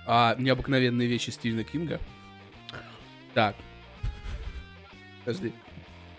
[0.08, 2.00] А, необыкновенные вещи Стивена Кинга.
[3.36, 3.56] Так.
[5.24, 5.54] Подожди.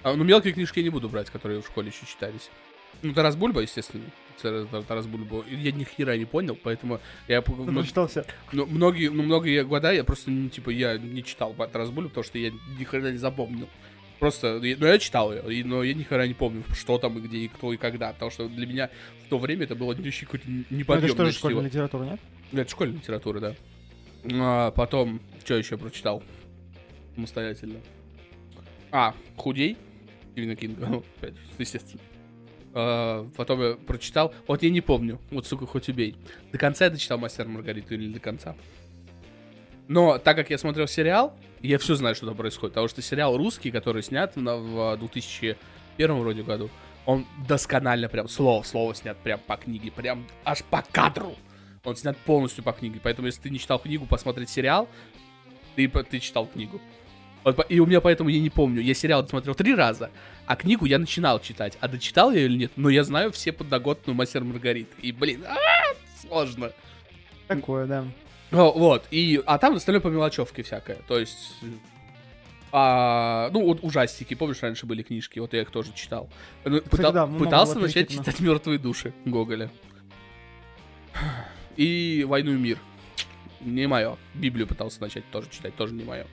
[0.05, 2.49] А, ну, мелкие книжки я не буду брать, которые в школе еще читались.
[3.03, 4.05] Ну, Тарас Бульба, естественно.
[4.41, 5.45] Тарас Бульба.
[5.49, 7.43] Я ни хера не понял, поэтому я...
[7.43, 8.25] Ты ну, прочитал все.
[8.53, 12.25] ну, многие, ну, многие года я просто, ну, типа, я не читал Тарас Бульба, потому
[12.25, 13.69] что я ни хрена не запомнил.
[14.20, 17.38] Просто, ну, я читал ее, но я ни хрена не помню, что там, и где,
[17.38, 18.12] и кто, и когда.
[18.12, 18.90] Потому что для меня
[19.24, 22.20] в то время это было вообще какое-то Ну, это неподъемное же школьная литература, нет?
[22.52, 23.54] Ну, Это школьная литература, да.
[24.30, 26.22] А, потом, что еще прочитал
[27.14, 27.80] самостоятельно?
[28.92, 29.78] А, «Худей»
[30.33, 32.02] Стивена Кинга, ну, опять же, естественно.
[32.74, 36.14] А, потом я прочитал, вот я не помню, вот, сука, хоть убей.
[36.52, 38.54] До конца я дочитал «Мастер Маргариту» или до конца.
[39.88, 42.75] Но так как я смотрел сериал, я все знаю, что там происходит.
[42.75, 46.70] Потому что сериал русский, который снят в 2001 вроде году,
[47.07, 51.35] он досконально прям слово слово снят прям по книге, прям аж по кадру.
[51.85, 53.01] Он снят полностью по книге.
[53.03, 54.88] Поэтому, если ты не читал книгу, посмотреть сериал,
[55.77, 56.81] ты, ты читал книгу.
[57.42, 58.83] Вот и у меня поэтому я не помню.
[58.83, 60.11] Я сериал смотрел три раза,
[60.46, 61.79] а книгу я начинал читать.
[61.81, 62.73] А дочитал я или нет?
[62.77, 64.94] Но я знаю все подноготную Мастер Маргариты.
[65.01, 65.57] И, блин, а,
[66.20, 66.73] сложно.
[67.49, 68.05] Такое, да.
[68.53, 71.55] О, вот, и, а там остальное по мелочевке всякое, то есть,
[72.73, 76.29] а, ну, вот ужастики, помнишь, раньше были книжки, вот я их тоже читал.
[76.65, 78.25] Ну, пытал- да, пытался начать относительно.
[78.25, 79.71] читать «Мертвые души» Гоголя.
[81.77, 82.79] И «Войну и мир».
[83.61, 84.17] Не мое.
[84.35, 86.27] Библию пытался начать тоже читать, тоже не мое.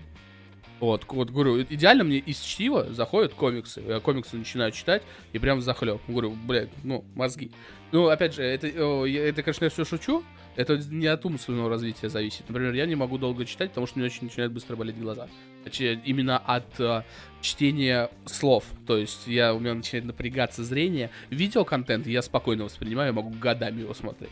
[0.79, 3.81] Вот, вот говорю, идеально мне из чтива заходят комиксы.
[3.81, 5.01] Я комиксы начинаю читать
[5.33, 5.99] и прям захлеб.
[6.07, 7.51] Говорю, блядь, ну, мозги.
[7.91, 8.67] Ну, опять же, это,
[9.05, 10.23] я- это конечно, я все шучу.
[10.57, 12.49] Это не от умственного развития зависит.
[12.49, 15.27] Например, я не могу долго читать, потому что мне очень начинают быстро болеть глаза.
[15.63, 17.03] Точнее, именно от э,
[17.41, 18.65] чтения слов.
[18.87, 21.11] То есть я, у меня начинает напрягаться зрение.
[21.29, 24.31] Видеоконтент я спокойно воспринимаю, могу годами его смотреть.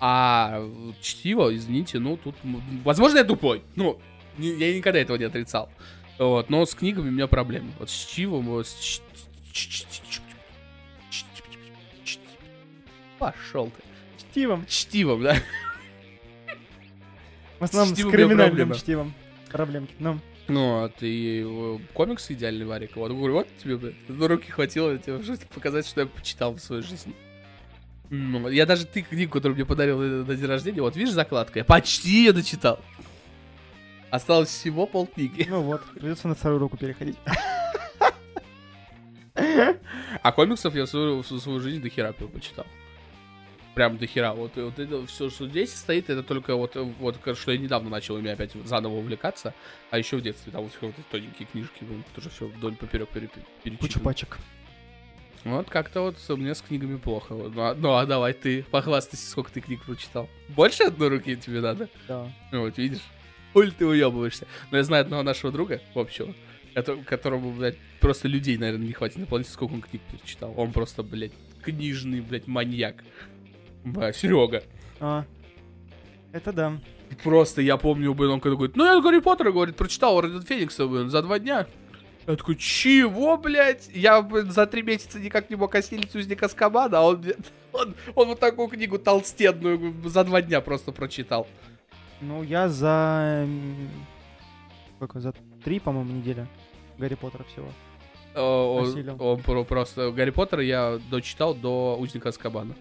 [0.00, 0.66] А
[1.02, 2.34] чтиво, извините, ну тут...
[2.82, 3.62] Возможно, я тупой.
[3.76, 4.00] Ну,
[4.38, 5.68] я никогда этого не отрицал.
[6.18, 7.72] Вот, но с книгами у меня проблемы.
[7.78, 8.64] Вот с чтивом,
[13.18, 13.91] Пошел ты.
[14.32, 14.66] Чтивом.
[14.66, 15.36] Чтивом, да?
[17.58, 19.14] В основном с меня криминальным чтивом.
[19.50, 19.94] Проблемки.
[19.98, 20.18] Ну,
[20.48, 22.96] Ну, а ты э, комикс идеальный, Варик.
[22.96, 26.60] Вот, говорю, вот тебе, блядь, на руки хватило тебе что- показать, что я почитал в
[26.60, 27.12] своей жизни.
[28.08, 31.60] Ну, я даже ты книгу, которую мне подарил на на день рождения, вот видишь закладка,
[31.60, 32.80] я почти ее дочитал.
[34.10, 35.46] Осталось всего полкниги.
[35.48, 37.16] ну вот, придется на вторую руку переходить.
[39.34, 42.66] А комиксов я в свою, в свою жизнь до хера почитал.
[43.74, 44.34] Прям до хера.
[44.34, 48.18] Вот, вот это все, что здесь стоит, это только вот, вот что я недавно начал
[48.18, 49.54] ими опять заново увлекаться,
[49.90, 53.28] а еще в детстве там вот, вот тоненькие книжки, блин, тоже все вдоль поперек пере,
[53.62, 53.78] перечитывал.
[53.78, 54.38] Куча пачек.
[55.44, 57.34] Вот как-то вот меня с книгами плохо.
[57.34, 60.28] Ну а, ну, а давай ты похвастайся, сколько ты книг прочитал.
[60.48, 61.88] Больше одной руки тебе надо?
[62.06, 62.30] Да.
[62.52, 63.02] Вот видишь,
[63.54, 64.46] уль ты уебываешься.
[64.70, 66.34] Но я знаю одного нашего друга общего,
[67.06, 70.54] которому, блядь, просто людей, наверное, не хватит на планете, сколько он книг перечитал.
[70.56, 71.32] Он просто, блядь,
[71.62, 73.02] книжный, блядь, маньяк.
[73.84, 74.62] Серега.
[75.00, 75.24] А,
[76.32, 76.78] это да.
[77.22, 80.86] Просто я помню, блин, он когда говорит, ну я Гарри Поттера, говорит, прочитал Орден Феникса,
[80.86, 81.66] блин, за два дня.
[82.26, 83.90] Я такой, чего, блядь?
[83.92, 87.24] Я блин, за три месяца никак не мог осилить узник Аскабана, а он,
[87.72, 91.46] он, он вот такую книгу толстенную за два дня просто прочитал.
[92.20, 93.46] Ну, я за...
[94.96, 95.20] Сколько?
[95.20, 96.46] За три, по-моему, недели
[96.96, 97.66] Гарри Поттера всего.
[98.34, 100.12] Он, он, он просто...
[100.12, 102.74] Гарри Поттера я дочитал до Узника Аскабана.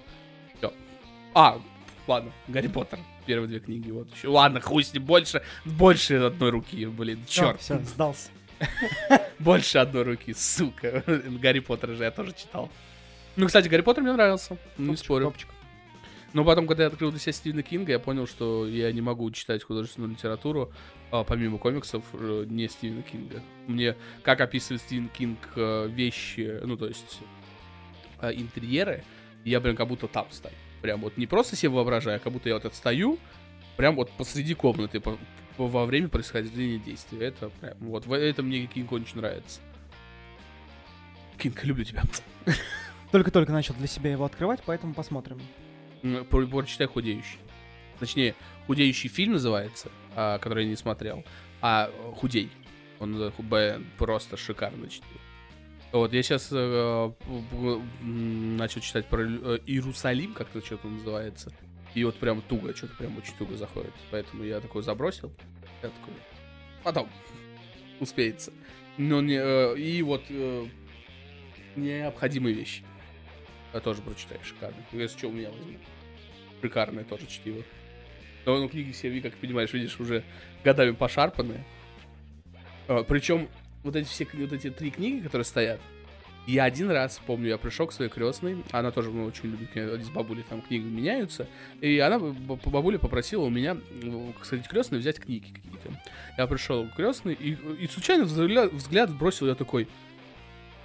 [1.34, 1.62] А,
[2.08, 3.00] ладно, Гарри Поттер.
[3.26, 4.28] Первые две книги, вот еще.
[4.28, 7.62] Ладно, хуй с ним, больше, больше одной руки, блин, черт.
[7.62, 8.30] Все, сдался.
[9.40, 11.04] Больше одной руки, сука.
[11.08, 12.70] Гарри Поттер же я тоже читал.
[13.36, 15.34] Ну, кстати, Гарри Поттер мне нравился, не спорю.
[16.34, 19.30] Но потом, когда я открыл для себя Стивена Кинга, я понял, что я не могу
[19.32, 20.72] читать художественную литературу,
[21.12, 23.42] а, помимо комиксов, э, не Стивена Кинга.
[23.68, 27.20] Мне, как описывает Стивен Кинг э, вещи, ну, то есть
[28.22, 29.04] э, интерьеры,
[29.44, 30.56] я прям как будто там стою.
[30.82, 33.20] Прям вот не просто себе воображаю, а как будто я вот там стою,
[33.78, 35.02] прям вот посреди комнаты,
[35.58, 37.28] во время происхождения действия.
[37.28, 39.62] Это прям, вот, это мне Кинг очень нравится.
[41.38, 42.04] Кинг, люблю тебя.
[43.12, 45.40] Только-только начал для себя его открывать, поэтому посмотрим.
[46.30, 47.38] Прочитай «Худеющий».
[48.00, 51.24] Точнее, «Худеющий» фильм называется, а, который я не смотрел,
[51.62, 52.50] а «Худей».
[53.00, 53.32] Он
[53.98, 55.21] просто шикарно читает.
[55.92, 57.12] Вот, я сейчас э,
[58.02, 61.52] начал читать про э, Иерусалим, как-то что-то называется.
[61.94, 63.92] И вот прям туго, что-то прям очень туго заходит.
[64.10, 65.34] Поэтому я такой забросил.
[65.84, 66.14] Я такой,
[66.84, 67.10] потом
[68.00, 68.54] успеется.
[68.98, 70.66] Но не, э, и вот э,
[71.76, 72.84] необходимые вещи.
[73.74, 74.78] Я тоже прочитаю, шикарно.
[74.94, 75.78] Если что, у меня возьму.
[76.62, 77.64] Шикарное тоже чтиво.
[78.46, 80.24] Но ну, книги все, как понимаешь, видишь, уже
[80.64, 81.66] годами пошарпанные.
[82.88, 83.50] А, причем
[83.84, 85.80] вот эти все вот эти три книги, которые стоят,
[86.48, 89.70] я один раз, помню, я пришел к своей крестной, она тоже ну, очень любит,
[90.04, 91.48] с бабулей там книги меняются,
[91.82, 93.78] и она бабуле попросила у меня,
[94.40, 96.02] кстати, крестной взять книги какие-то.
[96.38, 99.88] Я пришел к крестной, и, и случайно взгляд, взгляд бросил я такой,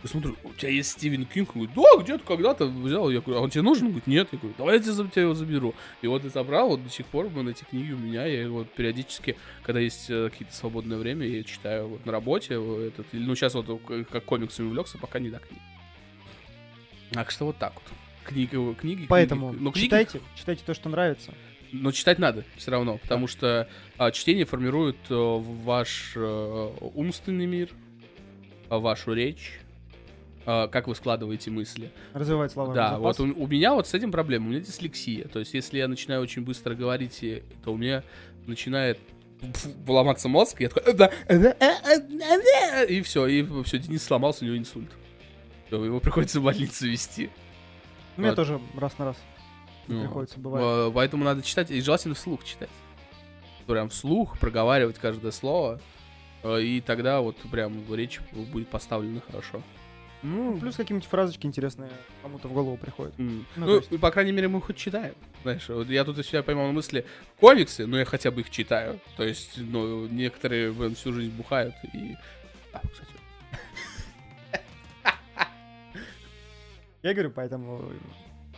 [0.07, 1.55] я смотрю, у тебя есть Стивен Кинг?
[1.55, 3.11] Он говорит, да, где-то когда-то взял.
[3.11, 3.87] Я говорю, а он тебе нужен?
[3.87, 4.29] Он говорит, нет.
[4.31, 5.75] Я говорю, давай я тебя его заберу.
[6.01, 8.25] И вот я забрал, вот до сих пор он эти книги у меня.
[8.25, 12.55] Я вот периодически, когда есть э, какие-то свободное время, я читаю вот на работе.
[12.55, 15.61] Этот, ну, сейчас вот как комиксами увлекся, пока не до книг.
[17.11, 17.85] Так что вот так вот.
[18.25, 19.63] Книги, книги, Поэтому книги.
[19.63, 19.85] Но книги...
[19.87, 21.33] читайте, читайте то, что нравится.
[21.73, 27.71] Но читать надо все равно, потому что а, чтение формирует а, ваш а, умственный мир,
[28.69, 29.61] а, вашу речь,
[30.47, 31.91] как вы складываете мысли.
[32.15, 32.73] Развивать слова.
[32.73, 33.19] Да, запас.
[33.19, 35.27] вот у, у меня вот с этим проблема, у меня дислексия.
[35.27, 37.25] То есть, если я начинаю очень быстро говорить,
[37.65, 38.05] то у меня
[38.47, 38.99] начинает
[39.87, 40.95] ломаться мозг, и я такой...
[42.89, 44.91] И все, и все, Денис сломался, у него инсульт.
[45.71, 47.31] Его приходится в больницу вести.
[48.17, 48.37] У меня вот.
[48.37, 49.17] тоже раз на раз
[49.89, 50.93] ну, приходится, бывает.
[50.95, 52.71] Поэтому надо читать, и желательно вслух читать.
[53.67, 55.81] Прям вслух, проговаривать каждое слово.
[56.43, 59.61] Э, и тогда вот прям речь будет поставлена хорошо.
[60.23, 61.91] Ну, плюс какие-нибудь фразочки интересные
[62.23, 63.15] кому-то в голову приходят.
[63.19, 63.45] Mm.
[63.57, 64.01] Ну, ну есть...
[64.01, 65.15] по крайней мере, мы хоть читаем.
[65.43, 67.07] Знаешь, вот я тут себя поймал на мысли
[67.39, 68.99] комиксы, но я хотя бы их читаю.
[69.17, 72.17] То есть, ну, некоторые блин, всю жизнь бухают и...
[72.73, 73.11] А, кстати.
[77.03, 77.93] Я говорю, поэтому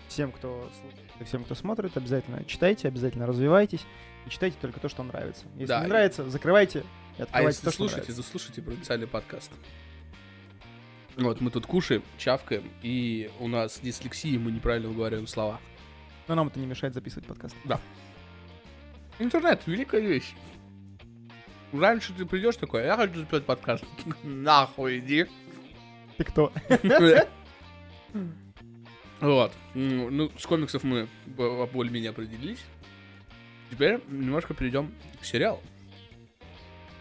[0.08, 3.84] всем, кто слушает, всем, кто смотрит, обязательно читайте, обязательно развивайтесь.
[4.26, 5.44] И читайте только то, что нравится.
[5.54, 6.78] Если да, не нравится, закрывайте
[7.18, 8.22] и открывайте а если то, слушайте, нравится.
[8.22, 9.50] заслушайте провинциальный подкаст.
[11.18, 15.60] Вот мы тут кушаем, чавкаем, и у нас дислексия, мы неправильно выговариваем слова.
[16.28, 17.56] Но нам это не мешает записывать подкаст.
[17.64, 17.80] Да.
[19.18, 20.34] Интернет— великая вещь.
[21.72, 23.84] Раньше ты придешь такой, я хочу записать подкаст.
[24.22, 25.26] Нахуй иди.
[26.18, 26.52] Ты кто?
[29.20, 29.52] Вот.
[29.74, 32.64] Ну, с комиксов мы более-менее определились.
[33.72, 35.60] Теперь немножко перейдем к сериалу.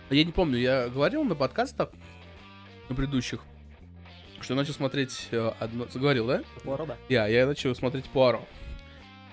[0.10, 1.90] Я не помню, я говорил на подкастах,
[2.90, 3.44] на предыдущих,
[4.42, 5.88] что начал смотреть э, одно...
[5.88, 6.44] Заговорил, да?
[6.64, 6.98] Пуаро, да.
[7.10, 8.48] Я, я начал смотреть Пуаро.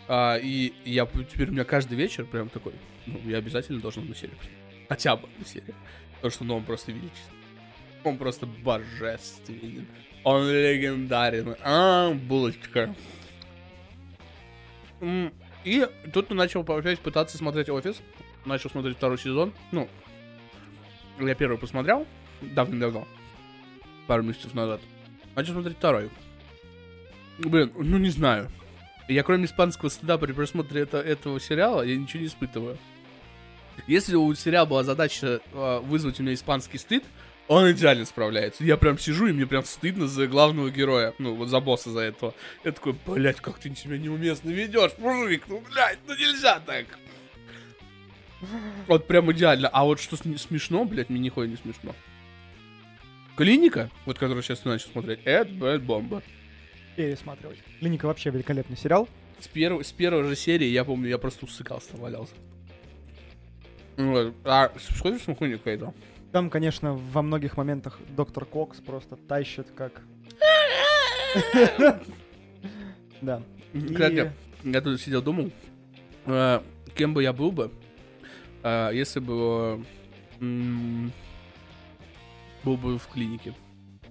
[0.08, 2.74] А, и я теперь у меня каждый вечер прям такой,
[3.06, 4.36] ну, я обязательно должен одну серию
[4.88, 5.74] Хотя бы одну серию.
[6.16, 7.38] Потому что, ну, он просто величественный.
[8.04, 9.86] Он просто божественен.
[10.24, 11.56] Он легендарен.
[11.62, 12.94] А, булочка.
[15.64, 18.02] И тут начал пытаться смотреть офис.
[18.44, 19.54] Начал смотреть второй сезон.
[19.72, 19.88] Ну,
[21.18, 22.06] я первый посмотрел.
[22.42, 23.06] Давно-давно.
[24.06, 24.80] Пару месяцев назад.
[25.34, 26.10] Начал смотреть второй.
[27.38, 28.50] Блин, ну не знаю.
[29.08, 32.78] Я кроме испанского стыда при просмотре это- этого сериала, я ничего не испытываю.
[33.86, 37.02] Если у сериала была задача э, вызвать у меня испанский стыд,
[37.48, 38.64] он идеально справляется.
[38.64, 41.12] Я прям сижу, и мне прям стыдно за главного героя.
[41.18, 42.32] Ну, вот за босса за этого.
[42.64, 45.42] Я такой, блядь, как ты себя неуместно ведешь, мужик.
[45.48, 46.86] Ну, блядь, ну нельзя так.
[48.86, 49.68] Вот прям идеально.
[49.68, 51.94] А вот что см- смешно, блядь, мне нихуя не смешно.
[53.36, 56.22] Клиника, вот которую сейчас начал смотреть, это, блядь, бомба.
[56.96, 57.58] Пересматривать.
[57.80, 59.08] Клиника вообще великолепный сериал.
[59.40, 62.34] С, перв- с первой же серии, я помню, я просто усыкался, валялся.
[63.96, 64.34] Вот.
[64.44, 65.92] А что за хуйня какая-то?
[66.32, 70.02] Там, конечно, во многих моментах доктор Кокс просто тащит как...
[73.20, 73.42] Да.
[73.72, 75.50] Кстати, я тут сидел, думал,
[76.26, 76.60] э,
[76.94, 77.70] кем бы я был бы,
[78.62, 79.84] э, если бы
[82.64, 83.54] был бы в клинике.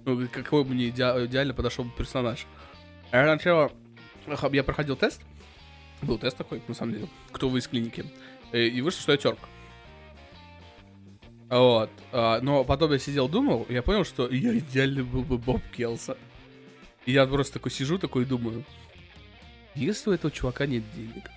[0.04, 2.46] Ну, какой бы мне иде- идеально подошел бы персонаж.
[3.10, 3.72] А Я сначала,
[4.52, 5.22] я проходил тест,
[6.02, 8.04] был тест такой, на самом деле, кто вы из клиники,
[8.52, 9.38] э, и вышло, что я терк.
[11.48, 11.90] Вот.
[12.12, 15.62] а, Но потом я сидел, думал, и я понял, что я идеально был бы Боб
[15.76, 16.16] Келса.
[17.06, 18.64] И я просто такой сижу, такой думаю,
[19.74, 21.30] если у этого чувака нет денег,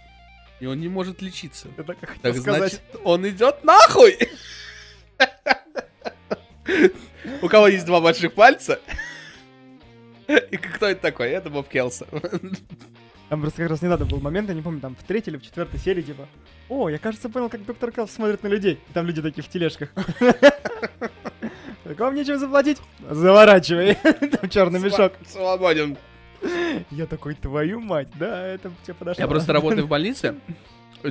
[0.60, 2.72] и он не может лечиться, Это как так сказать.
[2.72, 4.18] значит, он идет нахуй!
[7.42, 8.80] У кого есть два больших пальца?
[10.28, 11.30] И кто это такой?
[11.30, 12.08] Это Боб Келса.
[13.30, 15.44] Там просто как раз недавно был момент, я не помню, там в третьей или в
[15.44, 16.28] четвертой серии, типа,
[16.70, 18.80] о, я, кажется, понял, как доктор Келс смотрит на людей.
[18.90, 19.90] И там люди такие в тележках.
[21.84, 22.78] Так вам нечем заплатить?
[23.10, 23.96] Заворачивай.
[23.96, 25.14] Там черный мешок.
[25.26, 25.98] Свободен.
[26.92, 29.22] Я такой, твою мать, да, это тебе подошло.
[29.22, 30.36] Я просто работаю в больнице,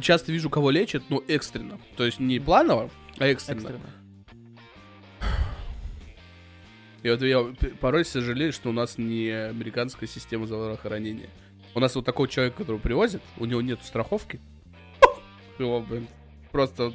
[0.00, 1.78] часто вижу, кого лечат, ну, экстренно.
[1.96, 3.58] То есть не планово, а экстренно.
[3.58, 3.90] Экстренно.
[7.06, 11.28] И вот я порой сожалею, что у нас не американская система здравоохранения.
[11.72, 14.40] У нас вот такой человек, которого привозят, у него нет страховки.
[15.60, 16.08] Его, блин,
[16.50, 16.92] просто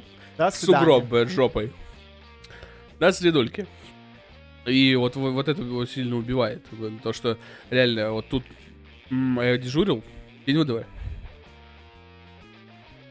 [0.66, 1.72] сугроб, блин, жопой.
[2.98, 3.66] На следульке.
[4.66, 6.62] И вот, во- вот это его сильно убивает.
[7.02, 7.38] То, что
[7.70, 8.44] реально вот тут
[9.10, 10.04] я дежурил.
[10.44, 10.84] И ну давай.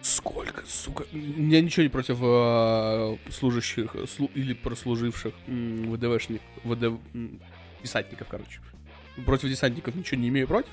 [0.02, 1.06] Сколько, сука.
[1.12, 6.84] Я ничего не против э, служащих слу- или прослуживших м, ВДВшник, ВД,
[7.14, 7.40] м,
[7.84, 8.60] десантников, короче.
[9.26, 10.72] Против десантников ничего не имею против.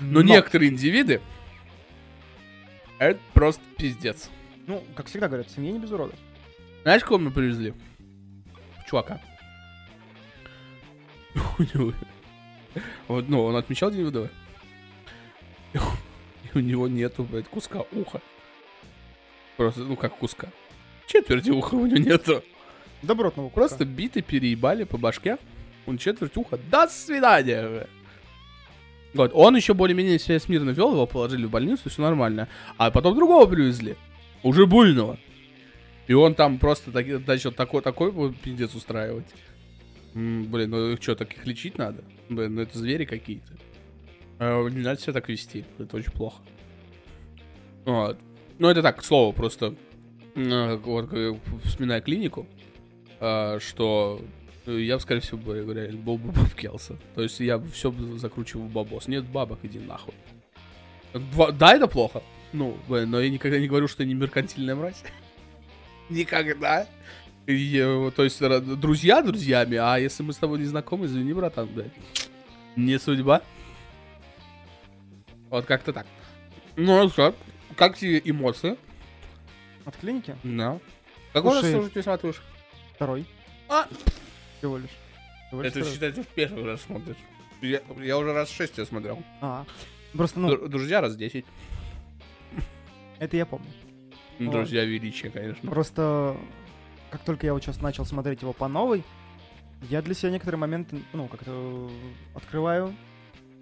[0.00, 1.20] Но, некоторые индивиды
[2.98, 4.28] это просто пиздец.
[4.66, 6.14] Ну, как всегда говорят, в семье не без урода.
[6.82, 7.72] Знаешь, кого мы привезли?
[8.88, 9.20] Чувака.
[11.58, 11.92] У него-
[13.08, 14.28] Вот, ну, он отмечал день ВДВ.
[16.56, 18.22] У него нету, блядь, куска уха.
[19.58, 20.48] Просто, ну как куска.
[21.06, 22.42] Четверти уха у него нету.
[23.02, 23.60] Добротного куска.
[23.60, 25.36] Просто биты переебали по башке.
[25.86, 26.58] Он четверть уха.
[26.70, 27.68] До свидания.
[27.68, 27.86] бля.
[29.12, 32.48] Вот, он еще более-менее себя смирно вел, его положили в больницу, все нормально.
[32.78, 33.96] А потом другого привезли.
[34.42, 35.18] Уже буйного.
[36.06, 39.26] И он там просто таки- начал такой, такой вот пиздец устраивать.
[40.14, 42.02] М, блин, ну их что, таких лечить надо?
[42.30, 43.52] Блин, ну это звери какие-то.
[44.38, 46.42] Э, не надо себя так вести, это очень плохо.
[47.84, 48.18] Вот.
[48.58, 49.74] Ну это так, к слову, просто
[50.34, 52.46] э, вот э, вспоминая клинику,
[53.18, 54.20] что
[54.66, 56.96] я бы, скорее всего, говоря, был бы Боб Келса.
[57.14, 59.08] То есть я бы все закручивал в бабос.
[59.08, 60.12] Нет бабок, иди нахуй.
[61.54, 62.22] Да, это плохо.
[62.52, 65.02] Ну, но я никогда не говорю, что я не меркантильная мразь.
[66.10, 66.86] Никогда.
[67.46, 71.92] И, то есть, друзья друзьями, а если мы с тобой не знакомы, извини, братан, блядь.
[72.74, 73.42] Не судьба.
[75.50, 76.06] Вот как-то так.
[76.76, 77.34] Ну, а что?
[77.76, 78.76] Как тебе эмоции?
[79.84, 80.36] От клиники?
[80.42, 80.78] Да.
[81.32, 82.42] Какой раз уже ты смотришь?
[82.94, 83.26] Второй.
[83.68, 83.86] А!
[84.58, 84.90] Всего лишь.
[85.48, 85.92] Всего лишь Это второй.
[85.94, 87.16] считается в первый раз смотришь.
[87.62, 89.22] Я, я уже раз шесть я смотрел.
[89.40, 89.64] А,
[90.12, 91.44] просто, ну, Дру- Друзья раз 10.
[93.18, 93.66] это я помню.
[94.38, 94.50] Вот.
[94.50, 95.70] Друзья величия, конечно.
[95.70, 96.36] Просто,
[97.10, 99.02] как только я вот сейчас начал смотреть его по новой,
[99.88, 101.90] я для себя некоторые моменты, ну, как-то
[102.34, 102.94] открываю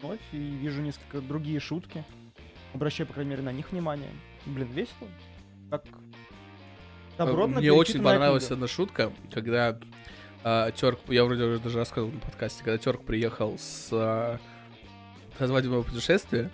[0.05, 2.05] вновь и вижу несколько другие шутки.
[2.75, 4.11] Обращаю, по крайней мере, на них внимание.
[4.47, 5.09] Блин, весело.
[5.71, 5.85] Как
[7.17, 8.55] добротно Мне очень понравилась книга.
[8.55, 9.79] одна шутка, когда
[10.43, 14.39] а, Терк, я вроде уже даже рассказывал на подкасте, когда Терк приехал с, а,
[15.39, 16.51] со свадебного путешествия,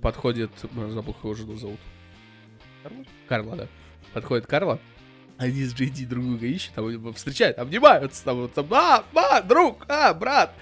[0.00, 1.80] подходит, забыл, как его жену зовут.
[2.82, 3.04] Карла?
[3.28, 3.66] Карла, да.
[4.12, 4.78] Подходит Карла,
[5.38, 9.40] Они с Джейди друг друга ищут, там его встречают, обнимаются, там, вот, там, а, а,
[9.40, 10.54] друг, а, брат.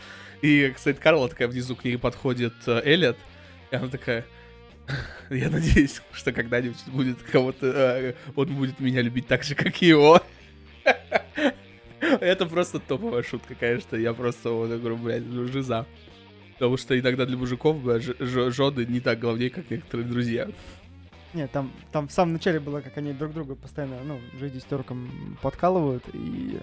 [0.42, 3.18] И, кстати, Карла такая внизу к ней подходит э, Эллиот,
[3.70, 4.24] и она такая,
[5.30, 9.86] я надеюсь, что когда-нибудь будет кого-то, э, он будет меня любить так же, как и
[9.86, 10.20] его.
[12.00, 13.96] Это просто топовая шутка, конечно.
[13.96, 15.86] Я просто вот, говорю, блядь, ну, жиза.
[16.54, 17.78] Потому что иногда для мужиков
[18.18, 20.48] жены не так главнее, как некоторые друзья.
[21.32, 24.64] Нет, там, там в самом начале было, как они друг друга постоянно, ну, Джейди с
[24.64, 26.58] Терком подкалывают, и,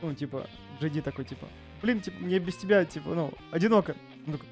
[0.00, 0.48] ну, типа,
[0.80, 1.46] Джейди такой, типа,
[1.82, 3.94] блин, типа, мне без тебя, типа, ну, одиноко.
[4.24, 4.46] Такой,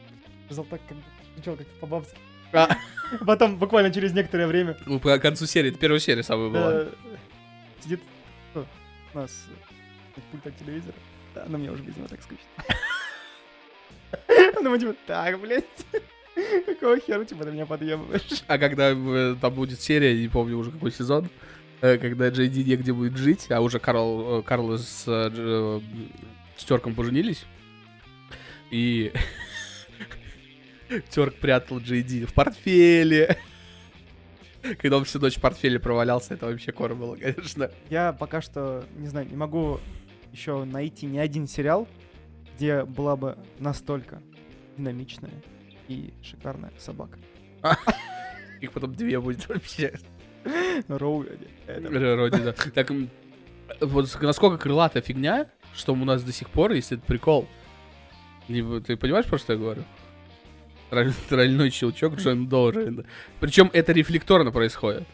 [0.46, 0.96] сказал так, как
[1.36, 2.18] начал как-то по-бабски.
[2.52, 2.68] А.
[3.26, 6.72] Потом, буквально через некоторое время, Ну, по концу серии, это первая серия самая была.
[6.72, 6.88] э,
[7.80, 8.00] сидит
[8.50, 8.66] кто?
[9.14, 9.46] у нас
[10.16, 10.94] э, пульт от телевизора.
[11.34, 12.44] Да, но мне уже без него так скучно.
[14.56, 15.64] Он думает, типа, так, блядь,
[16.66, 18.42] какого хера, типа, ты меня подъебываешь?
[18.48, 21.28] А когда э, там будет серия, не помню уже какой сезон,
[21.80, 24.76] когда Джей Ди негде будет жить, а уже Карл, э, Карл
[26.60, 27.44] с, Терком поженились,
[28.70, 29.12] и
[31.10, 33.38] Терк прятал Ди в портфеле.
[34.78, 37.70] Когда он всю ночь в портфеле провалялся, это вообще кор было, конечно.
[37.88, 39.80] Я пока что, не знаю, не могу
[40.32, 41.88] еще найти ни один сериал,
[42.56, 44.20] где была бы настолько
[44.76, 45.32] динамичная
[45.88, 47.18] и шикарная собака.
[48.60, 49.94] Их потом две будет вообще.
[50.88, 51.46] Роу, это...
[51.66, 52.52] Р- Родина.
[52.52, 52.92] Так,
[53.80, 57.48] вот насколько крылатая фигня, что у нас до сих пор, если это прикол.
[58.48, 59.84] Ты понимаешь, про что я говорю?
[60.90, 63.06] Троль- Тройной щелчок Джон Дорин.
[63.38, 65.04] Причем это рефлекторно происходит.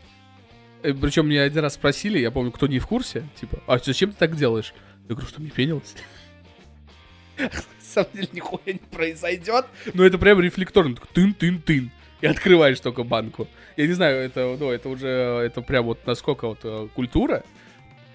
[0.82, 4.16] Причем меня один раз спросили, я помню, кто не в курсе, типа, а зачем ты
[4.18, 4.72] так делаешь?
[5.08, 5.94] Я говорю, что мне пенилось.
[7.38, 7.50] На
[7.82, 11.90] самом деле нихуя не произойдет, но это прям рефлекторно, тын-тын-тын.
[12.20, 13.46] И открываешь только банку.
[13.76, 17.44] Я не знаю, это, ну, это уже, это прям вот насколько вот э, культура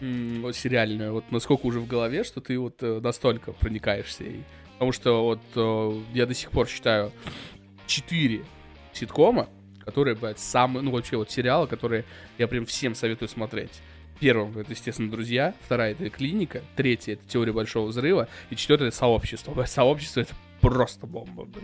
[0.01, 4.23] вот сериальная, вот насколько уже в голове, что ты вот э, настолько проникаешься.
[4.23, 4.43] ей.
[4.73, 7.11] Потому что вот э, я до сих пор считаю
[7.85, 8.43] четыре
[8.93, 9.47] ситкома,
[9.85, 12.03] которые, блядь, самые, ну вообще вот сериалы, которые
[12.39, 13.81] я прям всем советую смотреть.
[14.19, 18.97] Первым это, естественно, друзья, вторая это клиника, третья это теория большого взрыва, и четвертое это
[18.97, 19.53] сообщество.
[19.53, 21.63] Блядь, Сообщество это просто бомба, блядь.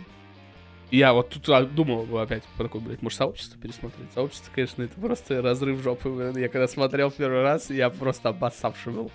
[0.89, 4.11] Я вот тут а, думал опять по такой, блядь, может, сообщество пересмотреть?
[4.13, 6.31] Сообщество, конечно, это просто разрыв жопы.
[6.35, 9.11] Я когда смотрел первый раз, я просто обоссавший был.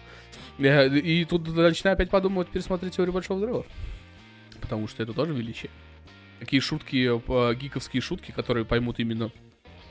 [0.58, 3.66] Я- и тут начинаю опять подумывать пересмотреть теорию большого взрыва.
[4.60, 5.70] Потому что это тоже величие.
[6.40, 9.30] Такие шутки, э, гиковские шутки, которые поймут именно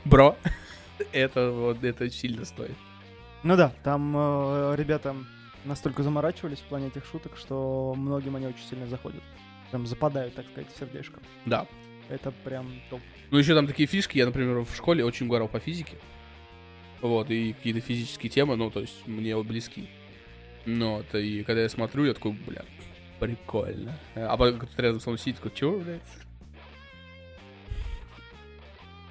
[0.04, 0.36] бро.
[1.12, 2.76] это вот, это сильно стоит.
[3.42, 5.16] Ну да, там э, ребята
[5.64, 9.22] настолько заморачивались в плане этих шуток, что многим они очень сильно заходят.
[9.72, 11.18] Прям западают, так сказать, в сердечко.
[11.46, 11.66] Да.
[12.10, 13.00] Это прям топ.
[13.30, 14.18] Ну, еще там такие фишки.
[14.18, 15.96] Я, например, в школе очень угорал по физике.
[17.00, 19.88] Вот, и какие-то физические темы, ну, то есть, мне близки.
[20.66, 22.64] Ну, вот, и когда я смотрю, я такой, бля,
[23.18, 23.98] прикольно.
[24.14, 26.02] А потом кто-то рядом со мной сидит, такой, чего, блядь?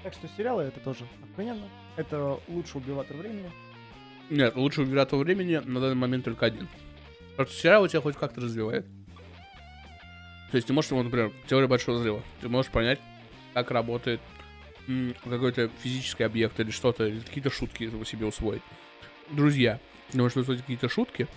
[0.03, 1.67] Так что сериалы это тоже охрененно.
[1.95, 3.51] Это лучше убиватор времени.
[4.29, 6.67] Нет, лучше оператор времени на данный момент только один.
[7.31, 8.85] Потому что сериал у тебя хоть как-то развивает.
[10.51, 12.21] То есть ты можешь, вот, например, теория большого взрыва.
[12.41, 12.99] Ты можешь понять,
[13.53, 14.19] как работает
[15.23, 18.61] какой-то физический объект или что-то, или какие-то шутки его себе усвоить.
[19.29, 19.79] Друзья,
[20.11, 21.27] ты можешь усвоить какие-то шутки,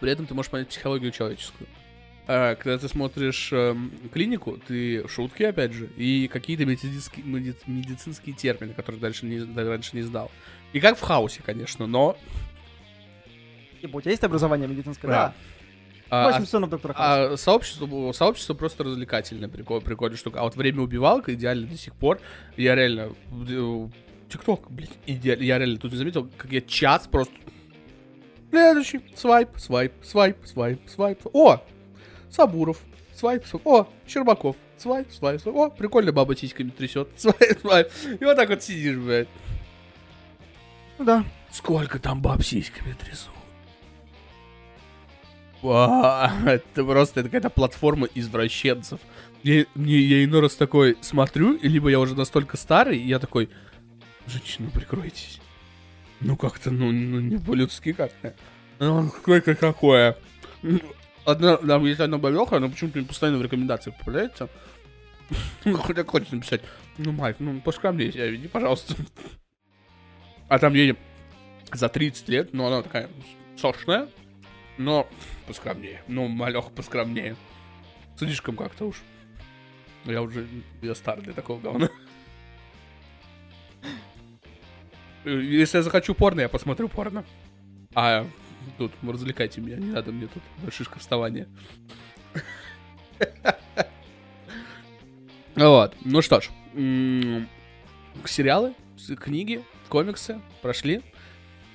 [0.00, 1.68] при этом ты можешь понять психологию человеческую.
[2.26, 8.34] А когда ты смотришь эм, клинику, ты шутки, опять же, и какие-то медицинские, меди- медицинские
[8.34, 10.30] термины, которые дальше не, раньше не знал.
[10.72, 12.16] И как в хаосе, конечно, но...
[13.82, 15.06] Типа, у тебя есть образование медицинское?
[15.06, 15.12] Да.
[15.12, 15.34] Да.
[16.10, 17.32] А- 8 сезонов доктора Хауса.
[17.32, 20.40] А сообщество, сообщество просто развлекательное, прикол, прикольная штука.
[20.40, 22.20] А вот время убивалка идеально до сих пор.
[22.56, 23.10] Я реально...
[23.48, 23.88] э,
[24.28, 25.42] ТикТок, блядь, идеально.
[25.42, 27.34] Я реально тут не заметил, как я час просто...
[28.50, 29.00] Следующий.
[29.16, 31.18] Свайп, свайп, свайп, свайп, свайп.
[31.32, 31.60] О!
[32.30, 32.78] Сабуров.
[33.14, 33.66] Свайп, свайп.
[33.66, 34.56] О, Щербаков.
[34.78, 35.56] Свайп, свайп, свайп.
[35.56, 37.08] О, прикольно баба сиськами трясет.
[37.16, 37.88] Свайп, свайп.
[38.20, 39.28] И вот так вот сидишь, блядь.
[40.98, 41.24] Ну да.
[41.50, 43.33] Сколько там баб сиськами трясут?
[45.64, 49.00] Ва, это просто это какая-то платформа извращенцев.
[49.42, 53.48] Я, мне, я иной раз такой смотрю, либо я уже настолько старый, и я такой,
[54.26, 55.40] женщина, прикройтесь.
[56.20, 58.34] Ну как-то, ну, ну не по-людски как-то.
[58.78, 60.16] Ну, какое какое.
[60.62, 60.80] Ну,
[61.24, 64.48] Одна, там есть одна бабёха, она почему-то мне постоянно в рекомендациях попадается.
[65.64, 66.60] Ну, хотя хочется написать,
[66.98, 68.94] ну, Майк, ну, поскромнее себя веди, пожалуйста.
[70.48, 70.96] А там ей
[71.72, 73.08] за 30 лет, но она такая
[73.56, 74.08] сочная,
[74.78, 75.08] но
[75.46, 76.02] поскромнее.
[76.08, 77.36] Ну, малех поскромнее.
[78.16, 79.02] Слишком как-то уж.
[80.04, 80.46] Я уже,
[80.82, 81.88] я стар для такого говна.
[85.24, 87.24] Если я захочу порно, я посмотрю порно.
[87.94, 88.26] А
[88.76, 91.48] тут развлекайте меня, не надо мне тут шишка вставания.
[95.54, 96.50] Вот, ну что ж,
[98.26, 98.74] сериалы,
[99.20, 101.02] книги, комиксы прошли.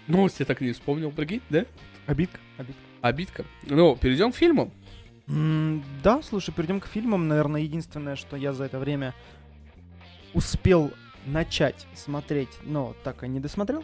[0.08, 1.66] Новости так и не вспомнил, прикинь, да?
[2.06, 2.40] Обидка.
[2.58, 2.82] Обидка.
[3.02, 3.46] Обидка.
[3.64, 4.72] Ну, перейдем к фильму.
[5.28, 7.28] М, Да, слушай, перейдем к фильмам.
[7.28, 9.14] Наверное, единственное, что я за это время
[10.34, 10.92] успел
[11.26, 13.84] начать смотреть, но так и не досмотрел.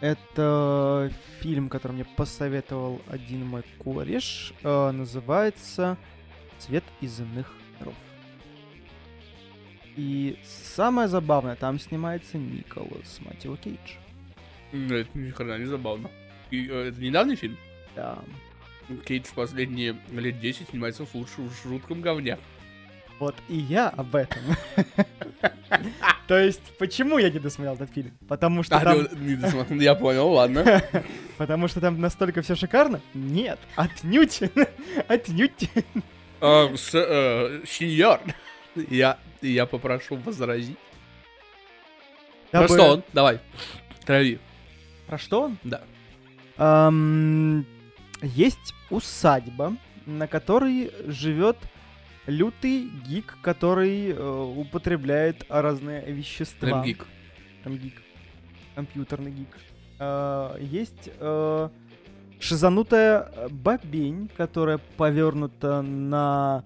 [0.00, 4.52] Это фильм, который мне посоветовал один мой кореш.
[4.62, 5.96] э, называется
[6.58, 7.94] «Цвет из иных миров».
[9.96, 13.94] И самое забавное, там снимается Николас Матио Кейдж.
[14.72, 16.10] Это ни хрена не забавно.
[16.52, 17.56] И, э, это недавний фильм?
[17.98, 18.18] Да.
[19.04, 22.38] Кейдж последние лет 10 снимается в лучшем жутком говне.
[23.18, 24.40] Вот и я об этом.
[26.28, 28.12] То есть, почему я не досмотрел этот фильм?
[28.28, 29.08] Потому что А, там...
[29.40, 29.80] досмотрел.
[29.80, 30.80] Я понял, ладно.
[31.38, 33.00] Потому что там настолько все шикарно?
[33.14, 34.42] Нет, отнюдь.
[35.08, 35.70] Отнюдь.
[36.40, 38.20] А, э, Сеньор,
[38.76, 40.78] я, я попрошу возразить.
[42.52, 43.04] Про что он?
[43.12, 43.40] Давай,
[44.06, 44.38] трави.
[45.08, 45.58] Про что он?
[45.64, 45.82] Да.
[48.22, 51.56] Есть усадьба, на которой живет
[52.26, 56.66] лютый гик, который э, употребляет разные вещества.
[56.68, 57.06] Прям гик.
[57.62, 58.02] Прям гик.
[58.74, 59.56] Компьютерный гик.
[59.98, 61.68] А, Есть э,
[62.40, 66.64] шизанутая э, бабень, которая повернута на...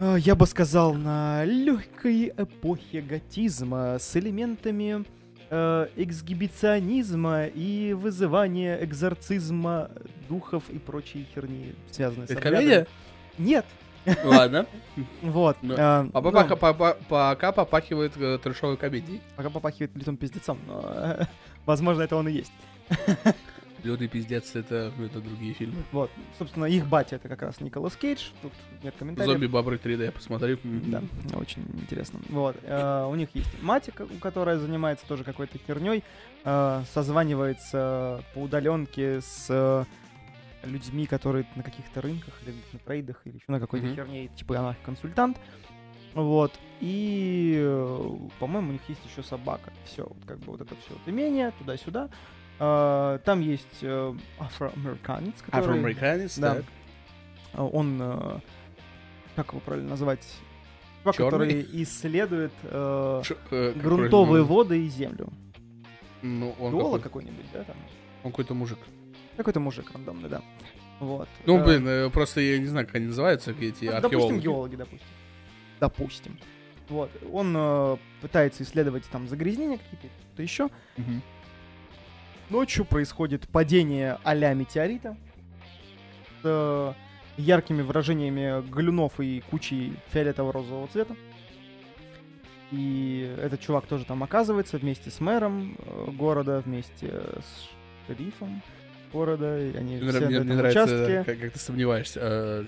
[0.00, 5.04] э, Я бы сказал, на легкой эпохе готизма с элементами
[5.50, 9.90] э, эксгибиционизма и вызывания экзорцизма
[10.28, 12.64] духов и прочей херни, связанной с Это обрядами.
[12.64, 12.86] комедия?
[13.38, 13.66] Нет.
[14.24, 14.66] Ладно.
[15.22, 15.56] Вот.
[15.62, 19.20] Ну, а, А ну, пока, попахивает э, трешовой комедией.
[19.36, 21.24] Пока попахивает литым пиздецом, но, э,
[21.66, 22.52] возможно, это он и есть.
[23.86, 25.82] Лютый пиздец это, это другие фильмы.
[25.92, 28.30] Вот, собственно, их батя это как раз Николас Кейдж.
[28.42, 29.30] Тут нет комментариев.
[29.32, 30.58] Зомби-бобры 3D посмотри.
[30.64, 31.02] Да,
[31.36, 32.18] очень интересно.
[32.28, 36.02] Вот, э, у них есть мать, ко- которая занимается тоже какой-то херней,
[36.44, 39.84] э, созванивается по удаленке с э,
[40.66, 43.94] людьми, которые на каких-то рынках или на трейдах или еще на какой-то Мгм.
[43.94, 45.38] херне, типа она консультант.
[46.14, 46.52] Вот.
[46.80, 48.10] И, э,
[48.40, 49.70] по-моему, у них есть еще собака.
[49.84, 52.08] Все, вот как бы вот это все вот имение, туда-сюда.
[52.58, 55.60] Э, там есть э, афроамериканец, который...
[55.60, 56.54] Афроамериканец, Да.
[56.56, 56.64] так.
[57.52, 58.38] А, Он, э,
[59.34, 60.26] как его правильно назвать?
[61.04, 64.54] Чувак, который исследует э, э, как грунтовые правильно?
[64.54, 65.28] воды и землю.
[66.22, 67.76] Ну, он Геолог какой- какой-нибудь, да, там?
[68.24, 68.78] он какой-то мужик.
[69.36, 70.42] Какой-то мужик рандомный, да.
[70.98, 71.28] Вот.
[71.44, 74.42] Ну, блин, просто я не знаю, как они называются, эти ну, Допустим, археологи.
[74.42, 75.06] геологи, допустим.
[75.78, 76.38] Допустим.
[76.88, 77.10] Вот.
[77.32, 80.68] Он э, пытается исследовать там загрязнения какие-то, что-то еще.
[80.96, 81.22] Мгм.
[82.50, 85.16] Ночью происходит падение а-ля метеорита
[86.42, 86.92] с э,
[87.38, 91.16] яркими выражениями галюнов и кучей фиолетово-розового цвета.
[92.70, 97.68] И этот чувак тоже там оказывается вместе с мэром э, города, вместе с
[98.06, 98.62] шерифом
[99.12, 99.56] города.
[99.56, 101.24] Они Мне, все мне- на мне этом нравится, участке.
[101.24, 102.20] как, как ты сомневаешься.
[102.22, 102.64] э,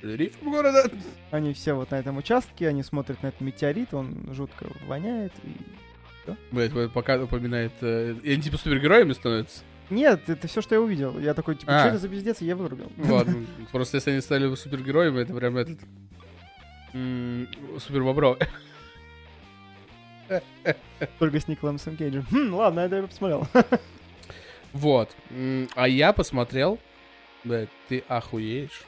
[0.00, 0.88] Шерифом города?
[1.32, 5.32] Они все вот на этом участке, они смотрят на этот метеорит, он жутко воняет.
[5.42, 5.56] И...
[6.50, 7.72] Блять, вот пока упоминает...
[7.80, 9.62] э, И они типа супергероями становятся?
[9.90, 11.18] Нет, это все, что я увидел.
[11.18, 11.80] Я такой, типа, А.
[11.80, 12.92] что это за пиздец, и я вырубил.
[12.98, 15.78] Ладно, просто если они стали супергероями, это прям этот...
[17.82, 18.36] Супербобро.
[21.18, 22.26] Только с Николасом Кейджем.
[22.30, 23.46] Хм, ладно, это я посмотрел.
[24.74, 25.10] Вот.
[25.74, 26.78] А я посмотрел...
[27.44, 28.82] Блядь, ты охуеешь.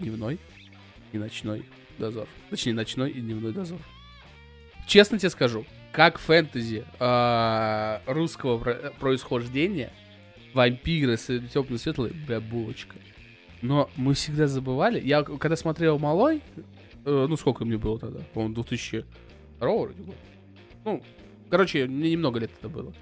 [0.00, 0.38] Дневной
[1.12, 1.64] и ночной
[1.98, 2.26] дозор.
[2.50, 3.78] Точнее, ночной и дневной дозор.
[4.88, 9.90] Честно тебе скажу, как фэнтези а, русского про- происхождения,
[10.54, 12.96] вампиры, темно светлые, бля, булочка.
[13.60, 14.98] Но мы всегда забывали.
[14.98, 16.40] Я когда смотрел малой,
[17.04, 18.20] э, ну сколько мне было тогда?
[18.32, 19.04] По-моему, 2002
[19.60, 20.14] вроде год.
[20.86, 21.02] Ну,
[21.50, 22.94] короче, мне немного лет это было.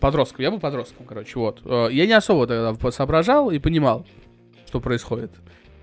[0.00, 0.42] Подростком.
[0.42, 1.60] Я был подростком, короче, вот.
[1.64, 4.06] Э, Я не особо тогда соображал и понимал,
[4.66, 5.32] что происходит.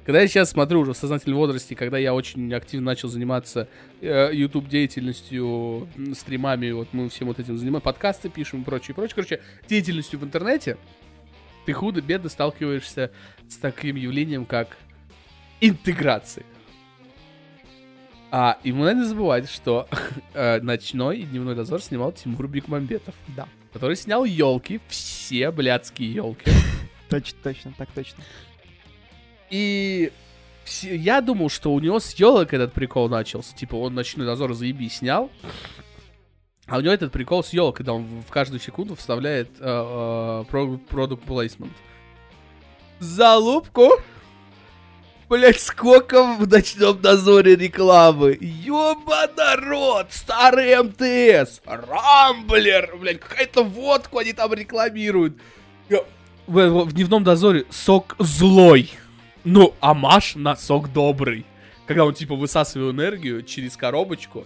[0.07, 3.67] Когда я сейчас смотрю уже в сознательном возрасте, когда я очень активно начал заниматься
[3.99, 9.15] э, YouTube деятельностью, стримами, вот мы всем вот этим занимаемся, подкасты пишем и прочее, прочее,
[9.15, 10.77] короче, деятельностью в интернете,
[11.65, 13.11] ты худо-бедно сталкиваешься
[13.49, 14.77] с таким явлением, как
[15.59, 16.45] интеграция.
[18.31, 19.89] А, и мы надо забывать, что
[20.33, 23.45] э, ночной и дневной дозор снимал Тимур Бекмамбетов, Да.
[23.73, 26.49] который снял елки, все блядские елки.
[27.09, 28.23] Точно, точно, так точно.
[29.49, 30.11] И
[30.81, 33.55] я думал, что у него с елок этот прикол начался.
[33.55, 35.29] Типа он ночной дозор заеби снял.
[36.67, 40.43] А у него этот прикол с елок, когда он в каждую секунду вставляет э, э,
[40.49, 41.71] про- product placement.
[42.99, 43.91] Залупку.
[45.29, 48.37] Блять, сколько в ночном дозоре рекламы.
[48.39, 55.37] Ёба народ, старый МТС, Рамблер, блять, какая-то водку они там рекламируют.
[56.47, 58.89] В- в дневном дозоре сок злой.
[59.49, 61.45] Ну, амаш на сок добрый.
[61.85, 64.45] Когда он типа высасывает энергию через коробочку,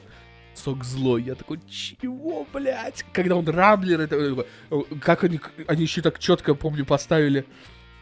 [0.54, 1.24] сок злой.
[1.24, 3.04] Я такой, чего, блядь?
[3.12, 7.45] Когда он рамблер, это, э, как они, они еще так четко, помню, поставили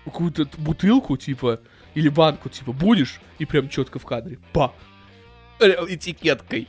[0.04, 1.62] какую-то бутылку, типа,
[1.95, 3.22] или банку, типа, будешь?
[3.38, 4.38] И прям четко в кадре.
[4.52, 4.74] Па!
[5.62, 6.68] Этикеткой.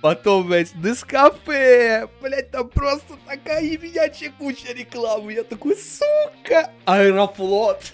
[0.00, 2.08] Потом, блядь, Нескафе!
[2.20, 5.32] Блядь, там просто такая ебенячая куча рекламы.
[5.32, 6.72] Я такой, сука!
[6.86, 7.92] Аэрофлот!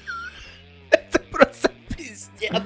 [0.91, 2.63] Это просто пиздец.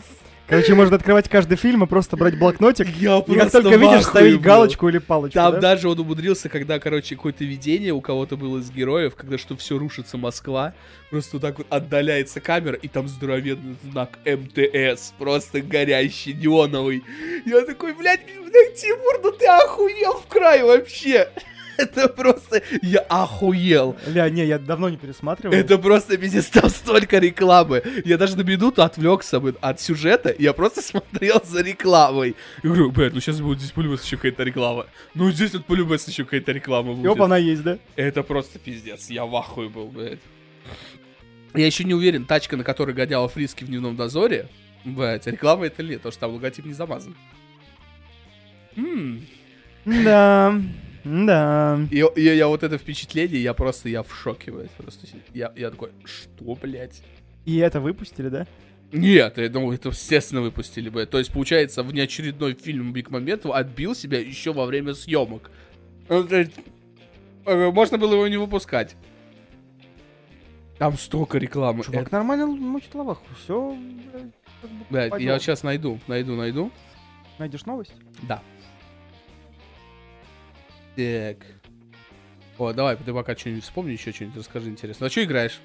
[0.51, 2.89] Короче, можно открывать каждый фильм и просто брать блокнотик.
[2.97, 4.43] Я И как только видишь, ставить был.
[4.43, 5.35] галочку или палочку.
[5.35, 5.61] Там да?
[5.61, 9.79] даже он умудрился, когда, короче, какое-то видение у кого-то было из героев, когда что все
[9.79, 10.75] рушится Москва,
[11.11, 17.05] просто вот так вот отдаляется камера, и там здоровенный знак МТС, просто горящий, неоновый.
[17.47, 21.29] Я такой, блядь, блядь, Тимур, ну ты охуел в край вообще.
[21.81, 22.63] Это просто...
[22.83, 23.97] Я охуел.
[24.07, 25.55] Ля, не, я давно не пересматривал.
[25.55, 27.83] Это просто пиздец, там столько рекламы.
[28.05, 32.37] Я даже на минуту отвлекся бы от сюжета, я просто смотрел за рекламой.
[32.63, 34.87] И говорю, блядь, ну сейчас будет здесь по-любому еще какая-то реклама.
[35.15, 37.13] Ну здесь вот по-любому еще какая-то реклама И будет.
[37.13, 37.79] опа, она есть, да?
[37.97, 40.21] Это просто пиздец, я в ахуе был, блядь.
[41.55, 44.49] Я еще не уверен, тачка, на которой гоняла Фриски в дневном дозоре,
[44.85, 47.17] блядь, реклама это нет, потому что там логотип не замазан.
[48.77, 49.27] М.
[49.85, 50.55] Да,
[51.05, 51.79] да.
[51.91, 55.07] И, и я вот это впечатление, я просто, я в шоке, блядь, просто.
[55.35, 57.03] Я, я такой, что, блядь?
[57.45, 58.47] И это выпустили, да?
[58.93, 61.07] Нет, я думаю, это естественно выпустили бы.
[61.07, 65.51] То есть, получается, внеочередной фильм Биг Моментов отбил себя еще во время съемок.
[66.09, 68.97] Ну, э, Можно было его не выпускать.
[70.79, 71.85] Там столько рекламы.
[71.85, 73.23] Чувак Это- нормально мочит лаваху.
[73.45, 73.77] Все,
[74.91, 75.29] Блядь, пойдём.
[75.29, 76.73] я сейчас найду, найду, найду.
[77.39, 77.93] Найдешь новость?
[78.23, 78.43] Да.
[81.01, 81.47] Так.
[82.59, 85.07] О, давай, ты пока что-нибудь вспомни, еще что-нибудь расскажи интересно.
[85.07, 85.61] А что играешь?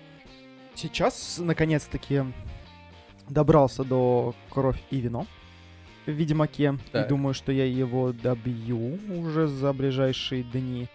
[0.75, 2.23] Сейчас, наконец-таки,
[3.27, 5.27] добрался до «Кровь и вино»
[6.05, 6.77] в Ведьмаке.
[6.93, 7.05] Так.
[7.05, 10.87] И думаю, что я его добью уже за ближайшие дни.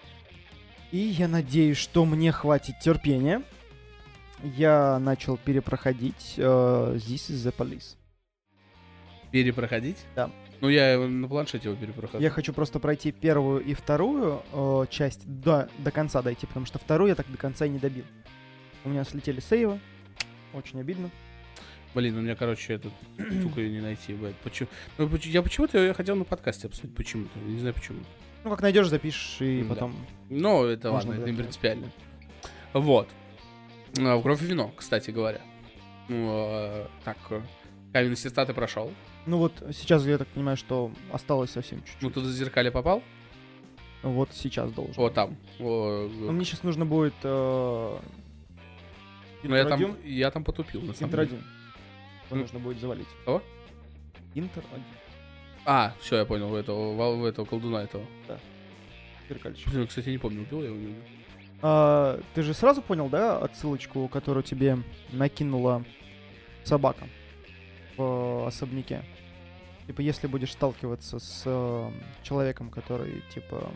[0.91, 3.43] И я надеюсь, что мне хватит терпения.
[4.43, 6.43] Я начал перепроходить э,
[6.97, 7.97] This is the Police.
[9.31, 9.99] Перепроходить?
[10.17, 10.31] Да.
[10.61, 12.23] Ну, я его на планшете его перепрохожу.
[12.23, 16.79] Я хочу просто пройти первую и вторую э, часть до, до конца дойти, потому что
[16.79, 18.05] вторую я так до конца и не добил.
[18.85, 19.81] У меня слетели сейвы.
[20.53, 21.11] Очень обидно.
[21.95, 22.79] Блин, у меня, короче,
[23.43, 24.37] сука ее не найти, блядь.
[24.37, 24.69] Почему?
[24.99, 27.39] Ну, я почему-то ее хотел на подкасте обсудить, почему-то.
[27.41, 28.01] Я Не знаю почему.
[28.45, 29.69] Ну, как найдешь, запишешь и Да.
[29.69, 29.97] потом.
[30.29, 31.91] Но это Можно ладно, это не принципиально.
[32.73, 33.09] Вот.
[33.99, 35.41] А, Кровь и вино, кстати говоря.
[36.09, 37.41] Ну, а, так, э,
[37.93, 38.93] каменные сердца ты прошел.
[39.27, 42.03] Ну вот сейчас я так понимаю, что осталось совсем чуть-чуть.
[42.03, 43.03] Ну, ты в зеркале попал?
[44.03, 44.95] Вот сейчас должен.
[44.97, 45.37] Вот там.
[45.59, 47.99] О, Но мне сейчас нужно будет э,
[49.43, 51.39] ну, я там, я там потупил, на самом Интер деле.
[51.39, 51.47] один.
[52.27, 52.43] Его Ну.
[52.43, 53.09] нужно будет завалить.
[53.25, 53.43] Кого?
[54.35, 54.85] Интер один.
[55.67, 58.05] А, все, я понял, в этого, в этого колдуна этого.
[59.29, 59.69] Зеркальщик.
[59.71, 61.03] Блин, кстати, не помню, убил я его, не убил.
[61.63, 64.79] А, ты же сразу понял, да, отсылочку, которую тебе
[65.13, 65.85] накинула
[66.65, 67.07] собака
[67.97, 69.03] в особняке?
[69.87, 71.91] Типа, если будешь сталкиваться с э,
[72.23, 73.71] человеком, который, типа,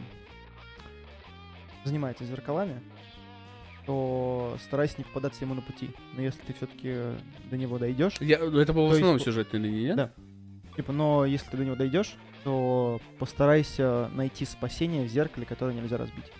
[1.84, 2.80] занимается зеркалами,
[3.86, 5.90] то старайся не попадаться ему на пути.
[6.14, 6.94] Но если ты все-таки
[7.50, 9.96] до него дойдешь, Я, ну, это было в основном есть- сюжетной линии, нет?
[9.96, 10.10] Да.
[10.76, 15.96] типа, но если ты до него дойдешь, то постарайся найти спасение в зеркале, которое нельзя
[15.98, 16.30] разбить.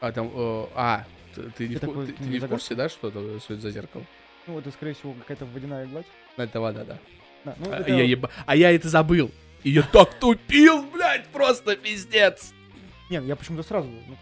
[0.00, 1.04] А, там, э, а,
[1.34, 3.54] ты, ты не, в, такой, ты- ты ну, не в курсе, да, что это, что
[3.54, 4.04] это за зеркало?
[4.46, 6.06] Ну, это, скорее всего, какая-то водяная гладь.
[6.36, 6.98] Это вода, да.
[7.44, 9.30] Да, ну, А, это- я еба- а я это забыл.
[9.62, 12.52] И я так тупил, блядь, просто пиздец.
[13.10, 13.88] Не, я почему-то сразу...
[13.88, 14.16] ну,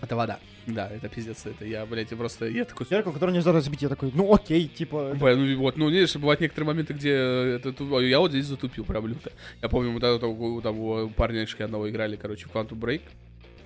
[0.00, 0.38] Это вода.
[0.66, 1.44] Да, это пиздец.
[1.46, 2.46] Это я, блядь, просто...
[2.46, 2.86] Я такой...
[2.88, 5.08] Зеркало, которое нельзя разбить, я такой, ну окей, типа...
[5.10, 8.30] это- Бля, ну вот, ну видишь, бывают некоторые моменты, где это, ту- ой, я вот
[8.30, 9.32] здесь затупил прям люто.
[9.60, 13.02] Я помню, мы тогда там, там у парнишки одного играли, короче, в Quantum Break.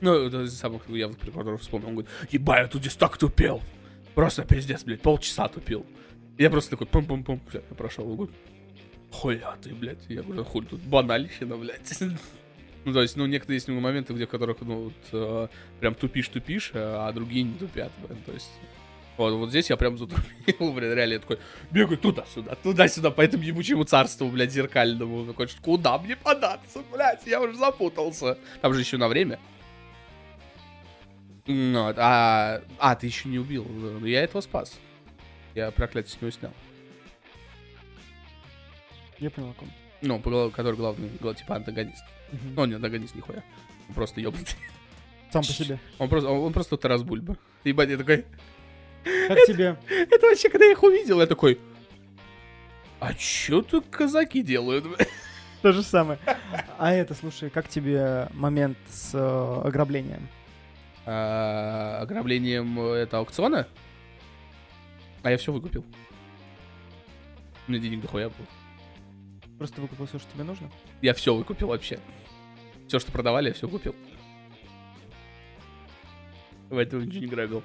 [0.01, 1.89] Ну, это из самых явных прикладов вспомнил.
[1.89, 3.63] Он говорит, ебать, я тут здесь так тупел.
[4.15, 5.85] Просто пиздец, блядь, полчаса тупил.
[6.39, 8.05] Я просто такой, пум-пум-пум, я прошел.
[8.05, 8.35] Говорит,
[9.11, 10.05] хуя ты, блядь.
[10.09, 11.93] Я говорю, «Да хуй тут банальщина, блядь.
[12.85, 15.49] Ну, то есть, ну, некоторые есть моменты, где в которых, ну, вот, э,
[15.81, 18.51] прям тупишь-тупишь, а другие не тупят, блин, то есть...
[19.17, 21.39] Вот, вот здесь я прям затупил, блин, реально, я такой,
[21.71, 25.25] бегаю туда-сюда, туда-сюда, по этому ебучему царству, блядь, зеркальному.
[25.25, 28.37] Такой, куда мне податься, блядь, я уже запутался.
[28.61, 29.39] Там же еще на время.
[31.47, 33.65] Ну, вот, а, а, ты еще не убил.
[33.69, 34.79] Ну, Я этого спас.
[35.55, 36.53] Я проклятие с него снял.
[39.19, 39.71] Я понял, о ком.
[40.03, 42.03] Ну, который главный, гла- типа антагонист.
[42.33, 42.55] Мгм.
[42.57, 43.43] Ну, не антагонист, нихуя.
[43.89, 44.57] Он просто ёбнутый.
[45.33, 45.79] Сам по себе.
[45.99, 47.37] Он просто, он, он просто Тарас Бульба.
[47.65, 48.25] Ебать, я такой,
[49.03, 49.77] Как тебе?
[49.89, 51.59] это вообще, когда я их увидел, я такой,
[53.01, 54.85] а чё тут казаки делают?
[55.63, 56.19] То же самое.
[56.79, 60.29] А это, слушай, как тебе момент с э, ограблением?
[61.07, 63.67] А, ограблением э, это аукциона?
[65.23, 65.85] А я все выкупил.
[67.67, 68.47] У меня денег дохуя было.
[69.59, 70.71] Просто выкупил все, что тебе нужно?
[71.01, 71.99] Я все выкупил вообще.
[72.89, 73.95] Все, что продавали, я все купил.
[76.71, 77.63] Поэтому ничего не грабил.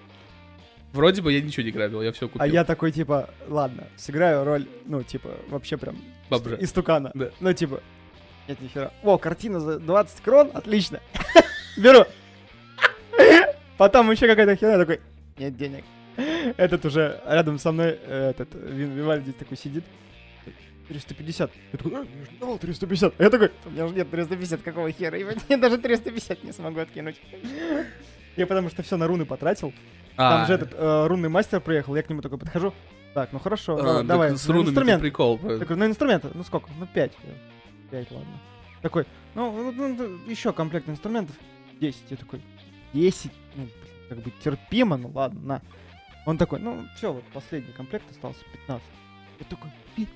[0.94, 2.42] Вроде бы я ничего не грабил, я все купил.
[2.42, 5.98] А я такой, типа, ладно, сыграю роль, ну, типа, вообще прям
[6.30, 7.12] ист- истукана.
[7.14, 7.30] Да.
[7.40, 7.82] Ну, типа,
[8.48, 8.92] нет, нихера.
[9.04, 11.00] О, картина за 20 крон, отлично.
[11.78, 12.06] Беру.
[13.80, 15.00] Потом еще какая-то херня, такой,
[15.38, 15.86] нет денег.
[16.58, 19.86] Этот уже рядом со мной, э, этот, Вин- Вивальди такой сидит.
[20.90, 21.50] 350.
[21.72, 23.14] Я такой, «А, я же давал 350.
[23.18, 25.18] А я такой, у меня же нет 350, какого хера?
[25.18, 27.22] Я даже 350 не смогу откинуть.
[28.36, 29.72] Я потому что все на руны потратил.
[30.18, 32.74] Там А, же этот э, рунный мастер приехал, я к нему такой подхожу.
[33.14, 34.36] Так, ну хорошо, а, давай.
[34.38, 35.02] С на рунами инструмент.
[35.02, 35.38] прикол.
[35.38, 36.70] Такой, ну инструменты, ну сколько?
[36.78, 37.14] Ну пять.
[37.92, 38.40] Пять, ладно.
[38.82, 39.06] Такой,
[39.36, 39.72] ну,
[40.28, 41.36] еще комплект инструментов.
[41.80, 41.98] 10.
[42.10, 42.42] Я такой,
[42.94, 43.32] 10?
[43.56, 43.68] Ну,
[44.10, 45.62] как бы терпимо, ну ладно, на.
[46.26, 48.86] Он такой, ну все, вот последний комплект остался, 15.
[49.40, 50.08] Я такой, «Пи-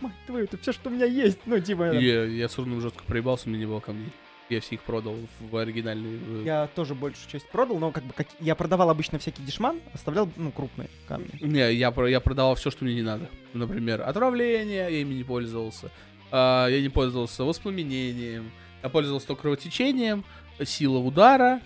[0.00, 1.38] мать твою, это все, что у меня есть.
[1.46, 4.10] Ну, типа, Я, я с руном жестко проебался, у меня не было камней.
[4.48, 6.20] Я все их продал в оригинальный.
[6.24, 9.80] э, я тоже большую часть продал, но как бы как- я продавал обычно всякий дешман,
[9.92, 11.28] оставлял, ну, крупные камни.
[11.40, 13.28] Не, я, я продавал все, что мне не надо.
[13.54, 15.90] Например, отравление, я ими не пользовался.
[16.30, 18.50] А, я не пользовался воспламенением.
[18.82, 20.24] Я пользовался только кровотечением,
[20.64, 21.60] сила удара.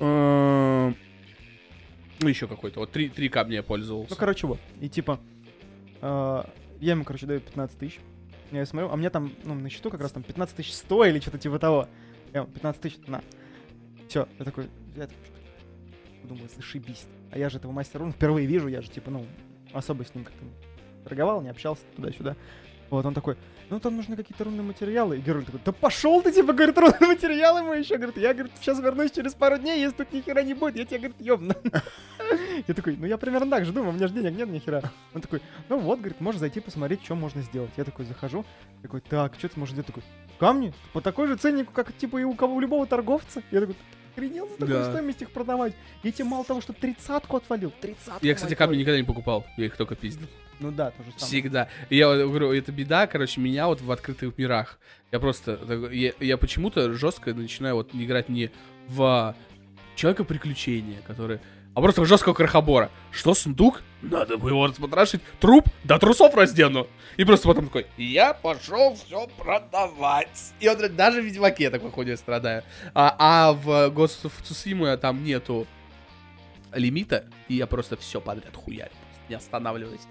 [0.00, 0.96] Эм,
[2.20, 2.80] Ну, еще какой-то.
[2.80, 4.10] Вот три, три камня я пользовался.
[4.10, 4.58] Ну, короче, вот.
[4.80, 5.20] И типа,
[6.00, 6.42] э,
[6.80, 8.00] я ему, короче, даю 15 тысяч.
[8.50, 11.20] Я смотрю, а мне там, ну, на счету как раз там 15 тысяч 100 или
[11.20, 11.88] что-то типа того.
[12.32, 13.22] Я ему 15 тысяч, на.
[14.08, 15.08] Все, я такой, я
[16.24, 17.06] думаю, зашибись.
[17.30, 19.24] А я же этого мастера рун впервые вижу, я же типа, ну,
[19.72, 20.44] особо с ним как-то
[21.04, 22.36] торговал, не общался туда-сюда.
[22.90, 23.36] Вот, он такой,
[23.70, 25.18] ну там нужны какие-то рунные материалы.
[25.18, 28.52] И Геральт такой, да пошел ты, типа, говорит, рунные материалы мы еще, говорит, я, говорит,
[28.60, 31.54] сейчас вернусь через пару дней, если тут ни хера не будет, я тебе, говорит, ёбну.
[32.68, 34.82] Я такой, ну я примерно так же думаю, у меня же денег нет ни хера.
[35.14, 37.70] Он такой, ну вот, говорит, можешь зайти посмотреть, что можно сделать.
[37.76, 38.44] Я такой захожу,
[38.82, 39.86] такой, так, что ты можешь сделать?
[39.86, 40.02] Такой,
[40.38, 40.72] камни?
[40.92, 43.42] По такой же ценнику, как типа и у кого у любого торговца.
[43.50, 43.74] Я такой,
[44.14, 44.90] «Ты охренел за такую Да.
[44.90, 45.72] стоимость их продавать?
[46.02, 48.24] Я тебе мало того, что тридцатку отвалил, тридцатку.
[48.24, 49.46] Я, кстати, камни никогда не покупал.
[49.56, 50.26] Я их только пиздил.
[50.60, 51.26] Ну да, то же самое.
[51.26, 51.68] Всегда.
[51.88, 54.78] Я говорю, это беда, короче, меня вот в открытых мирах.
[55.10, 58.50] Я просто, так- я, я почему-то жестко начинаю вот играть не
[58.86, 59.34] в
[59.96, 61.40] человека приключения, который,
[61.74, 62.90] а просто в жесткого крохобора.
[63.10, 63.82] Что, сундук?
[64.02, 65.20] Надо бы его распотрошить.
[65.40, 65.66] Труп?
[65.84, 66.86] До трусов раздену.
[67.16, 70.52] И просто потом такой, я пошел все продавать.
[70.60, 72.62] И вот даже в Ведьмаке я такой ходю, страдаю.
[72.94, 75.66] А, а в Ghost of Tsushima там нету
[76.72, 78.90] лимита, и я просто все подряд хуярю,
[79.28, 80.06] не останавливаясь.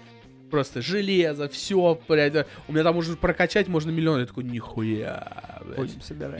[0.50, 2.46] Просто железо, все, блядь.
[2.68, 4.20] У меня там уже прокачать можно миллион.
[4.20, 5.76] Я такой, нихуя, блядь.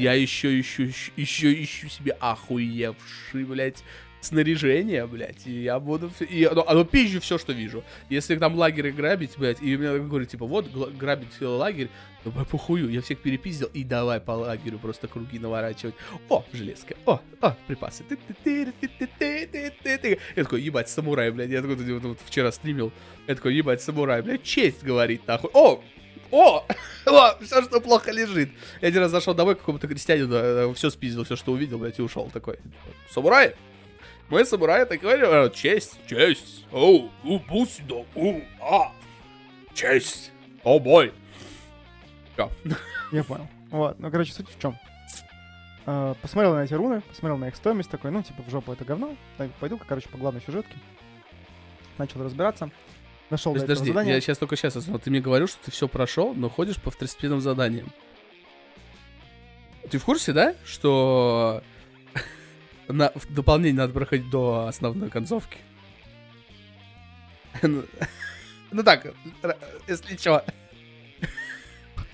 [0.00, 3.82] Я еще ищу- еще ищу себе охуевший, блядь,
[4.20, 5.46] снаряжение, блядь.
[5.46, 6.10] И я буду...
[6.20, 7.82] И оно, оно пизжу все, что вижу.
[8.08, 11.88] Если там лагеры грабить, блядь, и мне говорят, типа, вот, грабить э, лагерь,
[12.24, 15.94] ну, похую, я всех перепиздил, и давай по лагерю просто круги наворачивать.
[16.28, 18.04] О, железка, о, о, припасы.
[18.44, 21.50] Я такой, ебать, самурай, блядь.
[21.50, 22.92] Я такой вот, вот вчера стримил.
[23.26, 25.50] Я такой, ебать, самурай, блядь, честь говорит, нахуй.
[25.54, 25.82] О,
[26.30, 26.66] о,
[27.06, 28.50] о, все, что плохо лежит.
[28.80, 32.02] Я один раз зашел домой к какому-то крестьянину, все спиздил, все, что увидел, блядь, и
[32.02, 32.58] ушел такой.
[33.10, 33.54] Самурай?
[34.30, 38.92] Мы самураи такой, э, честь, честь, оу, у, бусидо, у, а,
[39.74, 40.30] честь,
[40.62, 41.12] о, бой.
[43.12, 43.48] Я понял.
[43.70, 44.78] Вот, ну, короче, суть в чем.
[46.22, 49.16] посмотрел на эти руны, посмотрел на их стоимость, такой, ну, типа, в жопу это говно.
[49.36, 50.76] Так, пойду-ка, короче, по главной сюжетке.
[51.98, 52.70] Начал разбираться.
[53.30, 54.14] Нашел до этого Подожди, задание.
[54.14, 55.00] я сейчас только сейчас осознал.
[55.00, 57.92] Ты мне говорил, что ты все прошел, но ходишь по второстепенным заданиям.
[59.90, 61.62] Ты в курсе, да, что
[62.92, 65.58] на, в дополнение надо проходить до основной концовки?
[67.62, 67.84] Ну
[68.70, 69.12] ну так,
[69.88, 70.44] если что.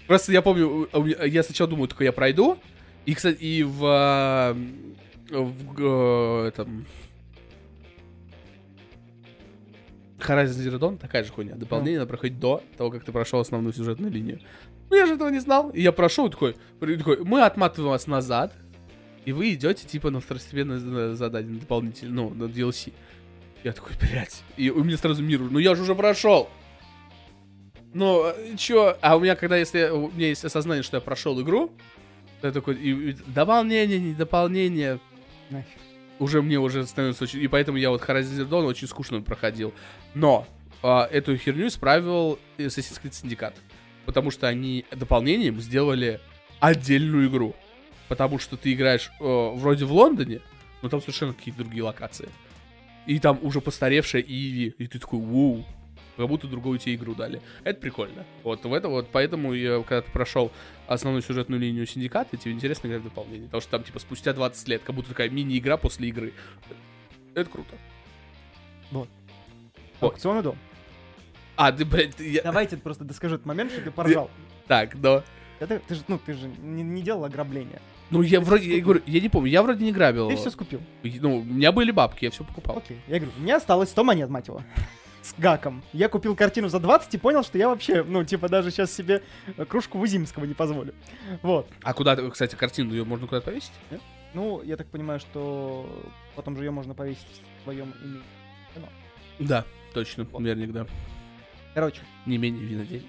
[0.07, 0.89] Просто я помню,
[1.27, 2.59] я сначала думаю, только я пройду.
[3.07, 4.57] И, кстати, и в, а,
[5.31, 6.87] в г- этом
[10.19, 11.55] Horizon Zero Dawn такая же хуйня.
[11.55, 14.41] Дополнение надо проходить до того, как ты прошел основную сюжетную линию.
[14.91, 15.71] Ну, я же этого не знал.
[15.71, 18.55] И я прошел такой, такой, мы отматываем вас назад.
[19.27, 22.93] И вы идете, типа, на второстепенное за- задание, на дополнительное, ну, на DLC.
[23.65, 24.43] Я такой, блядь.
[24.57, 26.49] И у меня сразу мир, ну я же уже прошел.
[27.93, 28.97] Ну, э, чё?
[29.01, 31.73] А у меня, когда если у меня есть осознание, что я прошел игру,
[32.43, 35.01] я такой, и- и дополнение, не дополнение,
[35.51, 35.67] Нафиг.
[36.19, 37.41] уже мне уже становится очень...
[37.41, 39.73] И поэтому я вот Horizon Dawn очень скучно проходил.
[40.15, 40.47] Но
[40.83, 43.55] а, эту херню исправил Assassin's Creed Syndicate.
[44.05, 46.21] Потому что они дополнением сделали
[46.61, 47.57] отдельную игру.
[48.09, 50.41] Потому что ты играешь э, вроде в Лондоне,
[50.83, 52.29] но там совершенно какие-то другие локации.
[53.07, 54.75] И там уже постаревшая Иви.
[54.79, 55.65] И ты такой, воу.
[56.17, 57.43] Как будто другую тебе игру дали.
[57.63, 58.25] Это прикольно.
[58.43, 60.51] Вот в это вот, поэтому я, когда ты прошел
[60.87, 63.45] основную сюжетную линию Синдиката, тебе интересно играть в дополнение.
[63.47, 66.33] Потому что там, типа, спустя 20 лет, как будто такая мини-игра после игры.
[67.35, 67.75] Это круто.
[68.91, 69.09] Вот.
[70.01, 70.57] Аукционный дом.
[71.57, 74.31] А, ты, блядь, ты- я- Давайте просто доскажу этот момент, что ты поржал.
[74.67, 75.23] Так, но...
[75.59, 77.81] Это, ты же, ну, ты же не, не делал ограбление.
[78.11, 80.29] Ну, я вроде, я говорю, я не помню, я вроде не грабил.
[80.29, 80.81] Ты все скупил.
[81.03, 82.79] Ну, у меня были бабки, я все покупал.
[82.79, 83.01] Окей.
[83.09, 84.63] Я говорю, у меня осталось 100 монет, мать его.
[85.23, 85.83] С гаком.
[85.93, 89.25] Я купил картину за 20 и понял, что я вообще, ну, типа, даже сейчас себе
[89.69, 90.95] кружку Вузимского не позволю.
[91.43, 91.69] Вот.
[91.83, 93.73] А куда, кстати, картину ее можно куда-то повесить?
[93.91, 94.01] нет?
[94.35, 95.89] Ну, я так понимаю, что
[96.37, 97.27] потом же ее можно повесить
[97.61, 98.23] в своем имени.
[99.41, 100.43] Да, точно, Вот.
[100.43, 100.87] верник, да.
[101.75, 103.09] Короче, Не менее винодельня.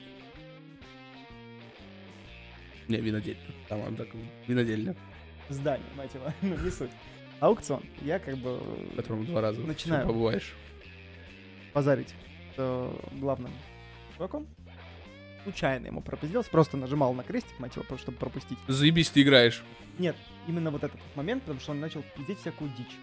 [2.91, 3.41] Не, винодельня.
[3.69, 4.07] Там он так,
[4.47, 4.95] винодельня,
[5.49, 6.91] здание, мать его, ну, не суть.
[7.39, 7.83] Аукцион.
[8.01, 10.07] Я как бы в котором два раза Начинаю.
[10.07, 10.55] побываешь.
[11.73, 13.51] позарить с э, главным
[14.15, 14.47] чуваком.
[15.43, 18.57] Случайно ему пропизделось, просто нажимал на крестик, мать его, чтобы пропустить.
[18.67, 19.63] Заебись ты играешь.
[19.99, 20.15] Нет,
[20.47, 22.97] именно вот этот момент, потому что он начал пиздеть всякую дичь.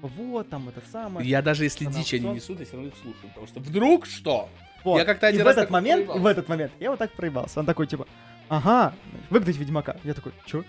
[0.00, 1.28] Вот, там это самое.
[1.28, 3.28] Я даже если на дичь они несут, я все равно их слушаю.
[3.28, 4.48] Потому что вдруг что?
[4.84, 4.98] Вот.
[4.98, 6.22] Я как-то и один в раз этот момент, проебался.
[6.22, 7.60] в этот момент, я вот так проебался.
[7.60, 8.06] Он такой, типа,
[8.50, 8.94] ага,
[9.30, 9.96] выгнать Ведьмака.
[10.04, 10.64] Я такой, чё?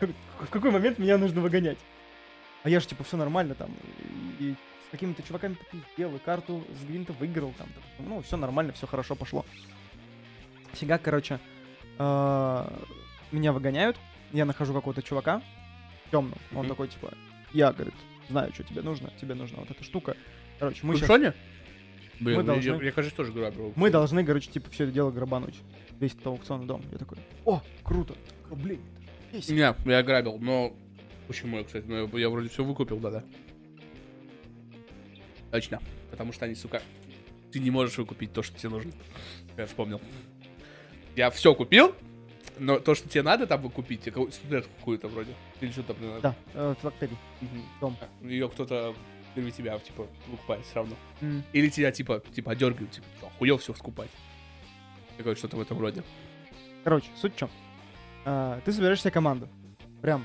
[0.00, 0.10] Как-
[0.40, 1.78] В какой момент меня нужно выгонять?
[2.62, 3.70] А я же, типа, все нормально там.
[4.40, 4.54] И, и
[4.86, 7.68] с какими-то чуваками попиздел, и карту с Гвинта выиграл там.
[7.98, 9.44] Ну, все нормально, все хорошо пошло.
[10.72, 11.38] Фига, короче,
[11.98, 12.68] э,
[13.32, 13.96] меня выгоняют.
[14.32, 15.42] Я нахожу какого-то чувака
[16.10, 16.38] темного.
[16.54, 17.12] Он такой, типа,
[17.52, 17.94] я, говорит,
[18.28, 19.10] знаю, что тебе нужно.
[19.20, 20.16] Тебе нужна вот эта штука.
[20.58, 21.08] Короче, мы Мы сейчас...
[22.20, 23.72] Блин, Мы я- должны- я, я, кажется, тоже грабил.
[23.76, 25.54] Мы должны, короче, типа, все это дело грабануть.
[26.00, 26.82] Весь этот аукционный дом.
[26.92, 28.14] Я такой, о, круто.
[28.50, 28.80] Блин,
[29.32, 29.50] есть.
[29.50, 30.72] Не, я грабил, но...
[31.26, 31.84] Почему я, кстати?
[31.86, 33.22] Ну, я, я вроде все выкупил, да-да.
[35.50, 35.80] Точно.
[36.10, 36.82] Потому что они, сука...
[37.52, 38.92] Ты не можешь выкупить то, что тебе нужно.
[39.56, 40.00] Я вспомнил.
[41.16, 41.94] Я все купил,
[42.58, 45.32] но то, что тебе надо там выкупить, студентку какую-то вроде.
[45.60, 46.20] Или что-то там надо.
[46.20, 47.16] Да, э, факторий.
[47.80, 47.96] Дом.
[48.22, 48.94] Ее кто-то
[49.38, 50.96] кроме тебя, типа, выкупает все равно.
[51.20, 51.44] М.
[51.52, 54.10] Или тебя, типа, типа, дергают, типа, «Чё, охуел все скупать.
[55.16, 56.02] Такое что-то в этом роде.
[56.82, 57.50] Короче, суть в чем?
[58.64, 59.48] ты собираешь себе команду.
[60.02, 60.24] Прям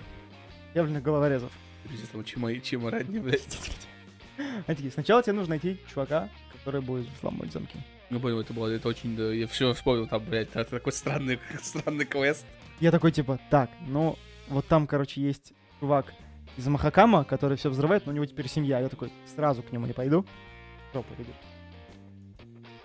[0.74, 1.52] явленных головорезов.
[1.88, 3.58] Пиздец, там чима, чима родни, блядь.
[4.38, 7.78] Они такие, сначала тебе нужно найти чувака, который будет взламывать замки.
[8.10, 11.40] Ну, понял, это было, это очень, да, я все вспомнил, там, блядь, это такой странный,
[11.62, 12.46] странный квест.
[12.82, 14.18] Я такой, типа, так, ну,
[14.50, 16.14] вот там, короче, есть чувак
[16.58, 18.80] из Махакама, который все взрывает, но у него теперь семья.
[18.80, 20.26] Я такой, сразу к нему не пойду.
[20.94, 21.32] Жопу иду.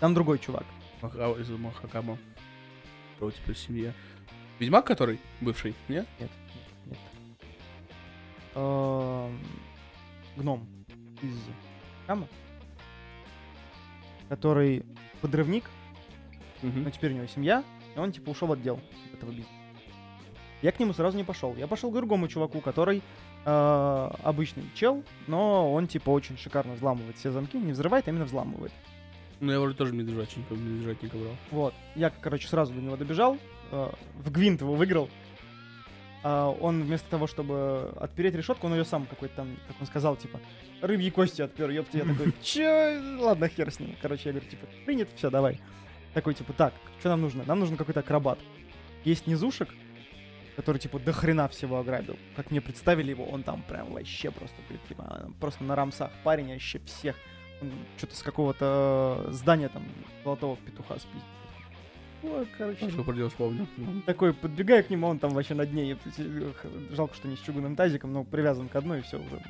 [0.00, 0.64] Там другой чувак.
[1.02, 2.18] Маха, из Махакама.
[3.16, 3.92] Что теперь семья?
[4.58, 5.20] Ведьмак который?
[5.40, 6.06] Бывший, нет?
[6.18, 6.98] Нет, нет, нет.
[8.54, 9.40] Эм,
[10.36, 10.66] Гном
[11.22, 11.34] из
[12.06, 12.26] Кама,
[14.28, 14.84] который
[15.20, 15.64] подрывник,
[16.62, 17.64] но теперь у него семья,
[17.94, 18.80] и он типа ушел в отдел
[19.12, 19.50] этого бизнеса.
[20.62, 21.54] Я к нему сразу не пошел.
[21.56, 23.02] Я пошел к другому чуваку, который
[23.44, 28.24] э, обычный чел, но он типа очень шикарно взламывает все замки, не взрывает, а именно
[28.24, 28.72] взламывает.
[29.40, 31.36] Ну, я вроде тоже медвежатника, медвежатника брал.
[31.52, 31.74] Вот.
[31.94, 33.38] Я, короче, сразу до него добежал,
[33.70, 35.08] э, в гвинт его выиграл.
[36.24, 40.16] А он вместо того, чтобы отпереть решетку, он ее сам какой-то там, как он сказал,
[40.16, 40.40] типа,
[40.80, 41.98] рыбьи кости отпер, ёпта.
[41.98, 43.20] Я такой, чё?
[43.20, 43.94] Ладно, хер с ним.
[44.02, 45.60] Короче, я говорю, типа, принят, все, давай.
[46.14, 47.44] Такой, типа, так, что нам нужно?
[47.46, 48.40] Нам нужен какой-то акробат.
[49.04, 49.68] Есть низушек,
[50.58, 52.16] который, типа, до хрена всего ограбил.
[52.34, 56.52] Как мне представили его, он там прям вообще просто, блин, типа, просто на рамсах парень
[56.52, 57.14] вообще всех.
[57.62, 59.84] Он что-то с какого-то э, здания там
[60.24, 61.22] золотого петуха спиздил.
[62.24, 63.68] Ой, короче, Что него вспомнил.
[64.04, 65.90] такой, подбегаю к нему, он там вообще на дне.
[65.90, 65.96] Я-
[66.90, 69.40] Жалко, что не с чугунным тазиком, но привязан к одной, и все уже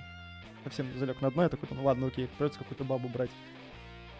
[0.65, 1.45] совсем залег на дно.
[1.45, 3.31] Я такой, ну ладно, окей, придется какую-то бабу брать.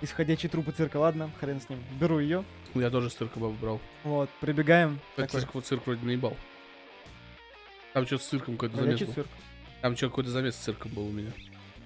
[0.01, 1.81] Исходящий трупы цирка, ладно, хрен с ним.
[2.01, 3.81] Беру ее, Я тоже с цирка бабу брал.
[4.05, 5.01] вот, прибегаем.
[5.19, 6.35] Это Такой, цирк, вот цирк вроде наебал.
[7.95, 9.15] Там что с цирком какой-то замес «Ходячий был.
[9.15, 9.29] цирк.
[9.83, 11.31] Там что какой-то замес с цирком был у меня.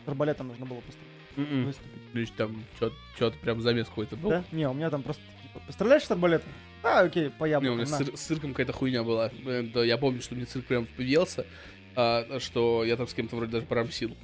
[0.04, 1.00] С арбалетом нужно было просто
[1.36, 1.66] М-м.
[1.66, 1.90] выступить.
[2.14, 4.30] Есть там что-то прям замес какой-то был.
[4.30, 4.44] Да?
[4.52, 6.48] Не, у меня там просто, типа, постреляешь с арбалетом?
[6.82, 8.16] А, окей, по Не, у яблокам, меня с, на.
[8.16, 9.30] с цирком какая-то хуйня была.
[9.72, 11.46] Да, я помню, что мне цирк прям въелся.
[11.94, 14.16] а, что я там с кем-то вроде даже порамсил.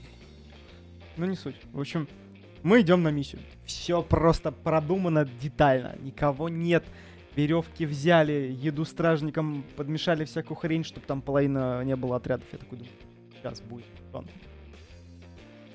[1.17, 1.57] Ну, не суть.
[1.73, 2.09] В общем,
[2.63, 3.41] мы идем на миссию.
[3.67, 5.95] Все просто продумано детально.
[6.01, 6.85] Никого нет.
[7.37, 12.47] Веревки взяли, еду стражникам подмешали всякую хрень, чтобы там половина не было отрядов.
[12.53, 12.95] Я такой думаю,
[13.33, 13.85] сейчас будет.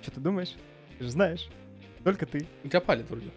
[0.02, 0.56] Что ты думаешь?
[0.98, 1.48] Ты же знаешь.
[2.04, 2.46] Только ты.
[2.64, 3.32] У тебя палит вроде.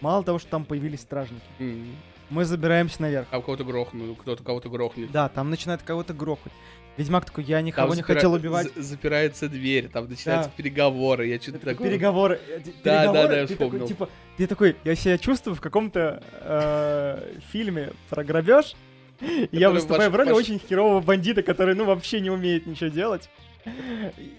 [0.00, 1.44] Мало того, что там появились стражники.
[1.60, 1.94] М.
[2.30, 3.26] Мы забираемся наверх.
[3.30, 5.10] А у кого-то грохнул, кто-то кого-то грохнет.
[5.10, 6.52] Да, там начинает кого-то грохать.
[6.98, 8.74] Ведьмак такой, я никого Там не запира- хотел убивать.
[8.74, 11.88] за- запирается дверь, там начинаются переговоры, я что-то такое...
[11.88, 12.40] Переговоры.
[12.48, 13.86] э, д- Да, да, переговоры, да, я ты такой, вспомнил.
[13.88, 18.74] типа, ты такой, я себя чувствую в каком-то э, фильме про грабеж.
[19.20, 23.30] И я выступаю в роли очень херового бандита, который, ну, вообще не умеет ничего делать.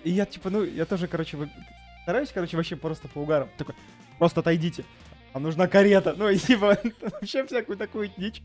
[0.04, 1.38] И я, типа, ну, я тоже, короче,
[2.04, 3.50] стараюсь, короче, вообще просто по угарам.
[3.58, 3.76] Такой,
[4.18, 4.84] просто отойдите.
[5.34, 6.16] Нам нужна карета.
[6.18, 8.42] Ну, и типа, вообще всякую такую дичь.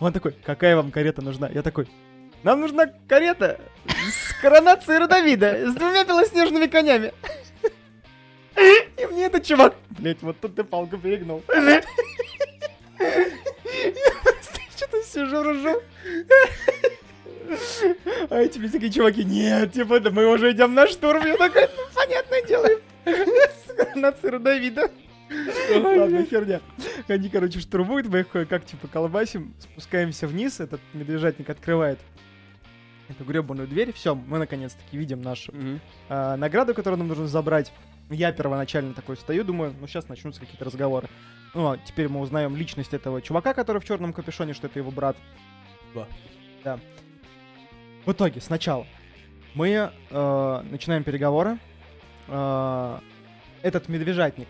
[0.00, 1.48] Он такой, какая вам карета нужна?
[1.48, 1.86] Я такой,
[2.42, 7.12] нам нужна карета с коронацией Родовида, с двумя белоснежными конями.
[8.56, 9.74] И мне этот чувак...
[9.90, 11.42] Блять, вот тут ты палку перегнул.
[11.48, 11.82] Я
[14.22, 15.82] просто что-то сижу, ржу.
[18.30, 21.24] А эти такие чуваки, нет, типа, да мы уже идем на штурм.
[21.26, 22.68] Я такой, ну, понятное дело.
[23.04, 24.90] С коронацией Родовида.
[25.70, 26.60] Ладно, херня.
[27.08, 31.98] Они, короче, штурмуют, мы их как типа колбасим, спускаемся вниз, этот медвежатник открывает
[33.12, 33.92] эту гребаную дверь.
[33.92, 35.80] Все, мы наконец-таки видим нашу Мгм.
[36.08, 37.72] а, награду, которую нам нужно забрать.
[38.10, 41.08] Я первоначально такой стою, думаю, ну сейчас начнутся какие-то разговоры.
[41.54, 44.90] Ну, а теперь мы узнаем личность этого чувака, который в черном капюшоне, что это его
[44.90, 45.16] брат.
[45.94, 46.06] Да.
[46.64, 46.80] Да.
[48.06, 48.86] В итоге, сначала
[49.54, 49.68] мы
[50.10, 51.58] э, начинаем переговоры.
[52.28, 52.98] Э,
[53.62, 54.48] этот медвежатник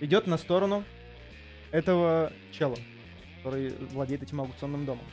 [0.00, 0.82] идет на сторону
[1.70, 2.76] этого чела,
[3.38, 5.04] который владеет этим аукционным домом.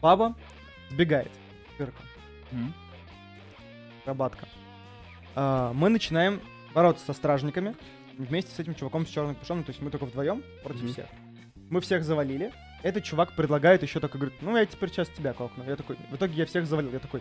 [0.00, 0.34] Баба
[0.90, 1.30] сбегает.
[1.78, 2.00] Дырка.
[2.52, 2.72] Мгм.
[4.02, 4.46] Акробатка.
[5.34, 6.40] А, мы начинаем
[6.74, 7.74] бороться со стражниками
[8.16, 10.92] вместе с этим чуваком с черным капюшоном, то есть мы только вдвоем против Мгм.
[10.92, 11.06] всех.
[11.70, 12.52] Мы всех завалили.
[12.82, 15.64] Этот чувак предлагает еще только говорит, ну я теперь сейчас тебя колкну.
[15.64, 16.92] Я такой, в итоге я всех завалил.
[16.92, 17.20] Я такой,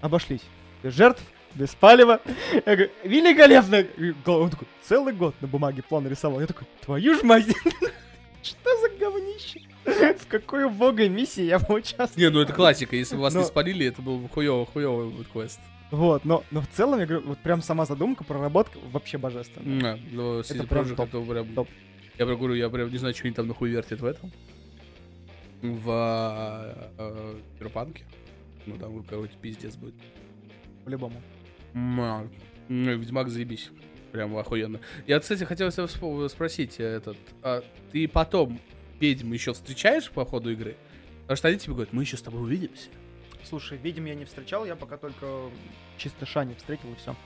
[0.00, 0.42] обошлись.
[0.82, 1.22] Без жертв,
[1.54, 2.20] без палева.
[2.54, 3.84] Я говорю, великолепно.
[4.32, 6.40] Он такой, целый год на бумаге план рисовал.
[6.40, 7.46] Я такой, твою ж мать.
[8.42, 9.60] Что за говнище?
[9.84, 12.10] В какой бога миссии я бы участвовал?
[12.16, 15.28] Не, ну это классика, если бы вас не спалили, это был бы хуёвый, хуёвый будет
[15.28, 15.60] квест.
[15.90, 19.96] Вот, но, но в целом, я говорю, вот прям сама задумка, проработка вообще божественная.
[19.96, 21.08] Да, но Это прям топ.
[21.08, 21.54] это прям...
[21.54, 21.68] Топ.
[22.18, 24.32] Я прям говорю, я прям не знаю, что они там нахуй вертят в этом.
[25.60, 28.04] В э, Киберпанке.
[28.64, 29.94] Ну там какой-то пиздец будет.
[30.84, 31.20] По-любому.
[31.74, 32.26] Ну,
[32.68, 33.70] Ведьмак заебись.
[34.12, 34.80] Прям охуенно.
[35.06, 35.70] Я, кстати, хотел
[36.28, 37.62] спросить, этот, а
[37.92, 38.60] ты потом
[39.02, 40.76] ведьм еще встречаешь по ходу игры?
[41.22, 42.88] Потому что они тебе говорят, мы еще с тобой увидимся.
[43.44, 45.50] Слушай, видим я не встречал, я пока только
[45.98, 47.16] чисто Шани встретил и все.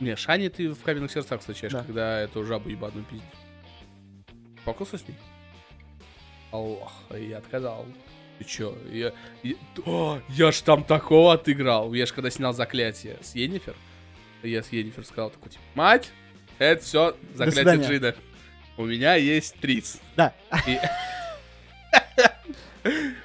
[0.00, 1.84] Не, Шани ты в каменных сердцах встречаешь, Да.
[1.84, 3.28] когда эту жабу ебаную пиздишь.
[4.64, 5.16] Покусал с ней?
[6.50, 7.84] Аллах, я отказал.
[8.38, 8.76] Ты чё?
[8.90, 11.92] Я, я, О, я ж там такого отыграл.
[11.92, 13.76] Я ж когда снял заклятие с Енифер,
[14.42, 16.10] я с Енифер сказал такой, типа, мать,
[16.58, 18.16] это все заклятие свидания.
[18.76, 20.00] У меня есть триц.
[20.16, 20.32] Да.
[20.66, 20.78] И-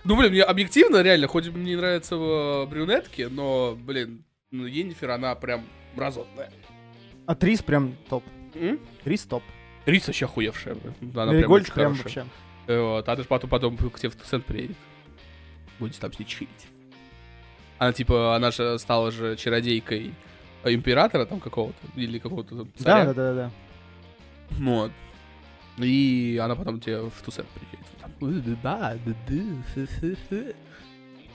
[0.06, 5.12] Ну, блин, мне объективно, реально, хоть мне не нравятся э, брюнетки, но, блин, ну, Енифер,
[5.12, 6.50] она прям мразотная.
[7.26, 8.24] А Трис прям топ.
[8.56, 8.80] М?
[9.04, 9.44] Трис топ.
[9.86, 10.78] Рис вообще охуевшая.
[11.14, 12.04] Она очень прям хорошая.
[12.04, 12.26] вообще.
[12.68, 14.78] Э, Вот, а ты ж потом, потом к тебе в Туцент приедет.
[15.78, 16.68] Будете там с ней чилить.
[17.80, 20.14] Она, типа, она же стала же чародейкой
[20.64, 23.06] императора там какого-то, или какого-то там Да, царя.
[23.06, 23.52] да, да, да.
[24.52, 24.92] Вот.
[25.80, 27.88] И она потом тебе в Туцент приедет.
[28.02, 30.56] Там, «Э, да, да, да, фы, фы, фы».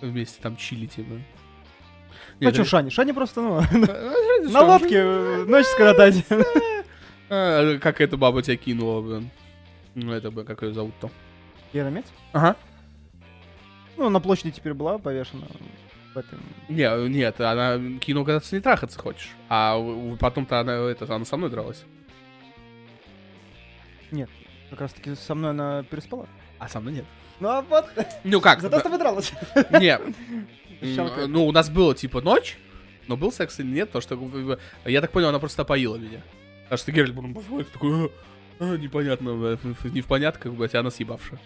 [0.00, 1.24] Вместе там чилите, блин.
[2.40, 2.90] Ну что, Шани?
[2.90, 6.24] Шани просто, ну, на на лодке э, ночь скоротать.
[7.30, 9.30] А, Как эта баба тебя кинула, блин.
[9.94, 11.10] Ну, это, бы, как ее зовут-то?
[11.72, 12.04] Яромец?
[12.32, 12.54] Ага.
[13.96, 15.46] Ну, на площади теперь была повешена
[16.14, 16.38] в этом.
[16.68, 19.30] Не, нет, она кинула, когда ты с ней трахаться хочешь.
[19.48, 19.80] А
[20.20, 21.82] потом-то она, это, она со мной дралась.
[24.70, 26.26] Как раз таки со мной она переспала.
[26.58, 27.04] А со мной нет.
[27.40, 27.86] Ну, а вот,
[28.24, 28.60] Ну как?
[28.60, 29.32] зато с тобой дралась.
[29.80, 29.98] Не.
[30.80, 32.56] М, Ну, у нас было типа ночь,
[33.08, 34.18] но был секс или нет, то что
[34.84, 36.20] я так понял, она просто поила меня.
[36.64, 38.06] Потому что Геральт позвонит, такой,
[38.60, 41.40] «А, а, непонятно, не в понятках, блядь, а она съебавшая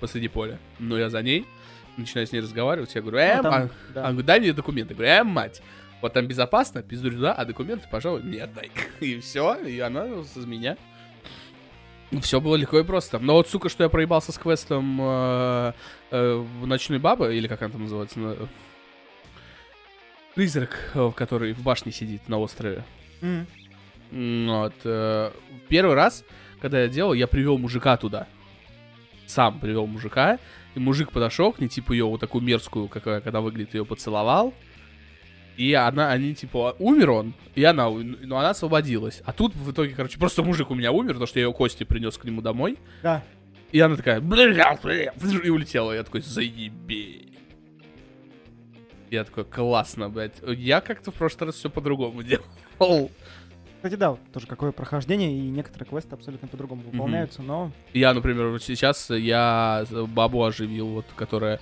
[0.00, 0.58] посреди поля.
[0.78, 1.46] Но я за ней,
[1.96, 4.02] начинаю с ней разговаривать, я говорю, Ну, там, а- да.
[4.08, 4.94] Говорит, дай мне документы.
[4.94, 5.62] Я говорю, э, мать,
[6.02, 8.70] вот там безопасно, пиздурь туда, а документы, пожалуй, мне отдай.
[9.00, 10.76] И все, и она из меня.
[12.22, 13.18] Все было легко и просто.
[13.20, 15.72] Но вот, сука, что я проебался с квестом э,
[16.10, 18.36] э, в «Ночной бабы», или как она там называется, на-
[20.34, 22.84] призрак, э, который в башне сидит на острове.
[24.10, 24.74] Вот.
[24.84, 25.30] э,
[25.68, 26.24] Первый раз,
[26.60, 28.26] когда я делал, я привел мужика туда.
[29.26, 30.38] Сам привел мужика.
[30.74, 34.52] И мужик подошел к ней, типа ее вот такую мерзкую, какая, когда выглядит, ее поцеловал.
[35.56, 39.22] И она, они, типа, умер он, и она, но она освободилась.
[39.26, 41.84] А тут, в итоге, короче, просто мужик у меня умер, потому что я ее кости
[41.84, 42.78] принес к нему домой.
[43.02, 43.22] Да.
[43.72, 45.12] И она такая, «Бля, бля»,
[45.44, 45.92] и улетела.
[45.92, 47.30] Я такой, заебей.
[49.10, 50.40] Я такой, классно, блядь.
[50.46, 52.22] Я как-то в прошлый раз все по-другому
[52.78, 53.10] делал.
[53.76, 57.72] Кстати, да, тоже какое прохождение, и некоторые квесты абсолютно по-другому выполняются, но...
[57.94, 61.60] Я, например, вот сейчас я бабу оживил, вот, которая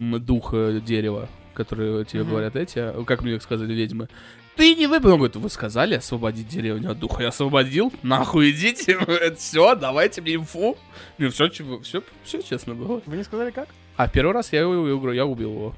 [0.00, 2.30] дух э, дерева, которые тебе Мгм.
[2.30, 4.08] говорят эти, э, как мне сказали ведьмы.
[4.56, 5.10] Ты не выпил.
[5.12, 7.22] Он говорит, вы сказали освободить деревню от духа.
[7.22, 7.92] Я освободил.
[8.02, 8.98] Нахуй идите.
[9.36, 10.76] Все, давайте мне инфу.
[11.18, 13.00] Ну, все, все, все честно было.
[13.06, 13.68] Вы не сказали как?
[13.96, 15.74] А первый раз я его, его- я убил его.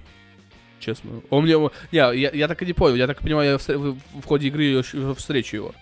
[0.81, 1.23] Честно.
[1.31, 1.55] Он мне...
[1.93, 2.97] Не, я, я так и не понял.
[2.97, 4.83] Я так понимаю, я встр- в, в ходе игры
[5.15, 5.75] встречу его.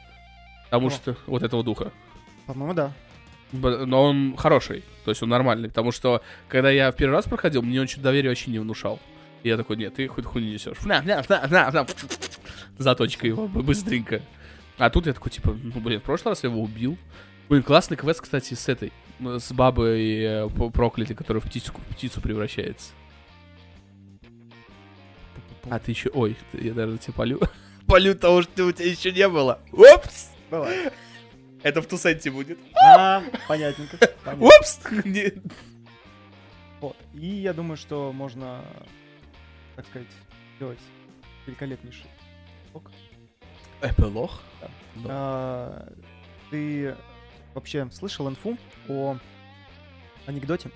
[0.66, 0.90] Потому О.
[0.90, 1.92] что вот этого духа.
[2.46, 2.92] По-моему, да.
[3.52, 7.60] Но он хороший, то есть он нормальный, потому что когда я в первый раз проходил,
[7.60, 8.98] мне он чуть доверия вообще не внушал.
[9.42, 10.80] И я такой, нет, ты хоть хуйню несешь.
[10.84, 11.86] На, на, на, на, на.
[12.78, 14.22] Заточка его бы- быстренько.
[14.78, 16.96] А тут я такой, типа, ну, блин, в прошлый раз я его убил.
[17.48, 22.20] Блин, классный квест, кстати, с этой, с бабой э, проклятой, которая в птицу, в птицу
[22.20, 22.92] превращается.
[25.70, 27.40] А ты еще, ой, я даже тебя полю.
[27.86, 29.60] Полю того, что у тебя еще не было.
[29.72, 30.30] Упс!
[30.50, 30.90] Давай.
[31.62, 32.58] Это в Тусенте будет.
[32.74, 33.98] А, понятненько.
[35.04, 35.32] Не-
[36.80, 36.96] Вот.
[37.14, 38.64] И я думаю, что можно,
[39.76, 40.08] так сказать,
[40.56, 40.78] сделать
[41.46, 42.06] великолепнейший.
[43.80, 44.30] Эпилог?
[44.60, 44.70] Да.
[44.96, 45.08] Да.
[45.08, 45.92] А,
[46.50, 46.94] Ты
[47.54, 48.56] вообще слышал инфу
[48.88, 49.16] о
[50.26, 50.70] анекдоте,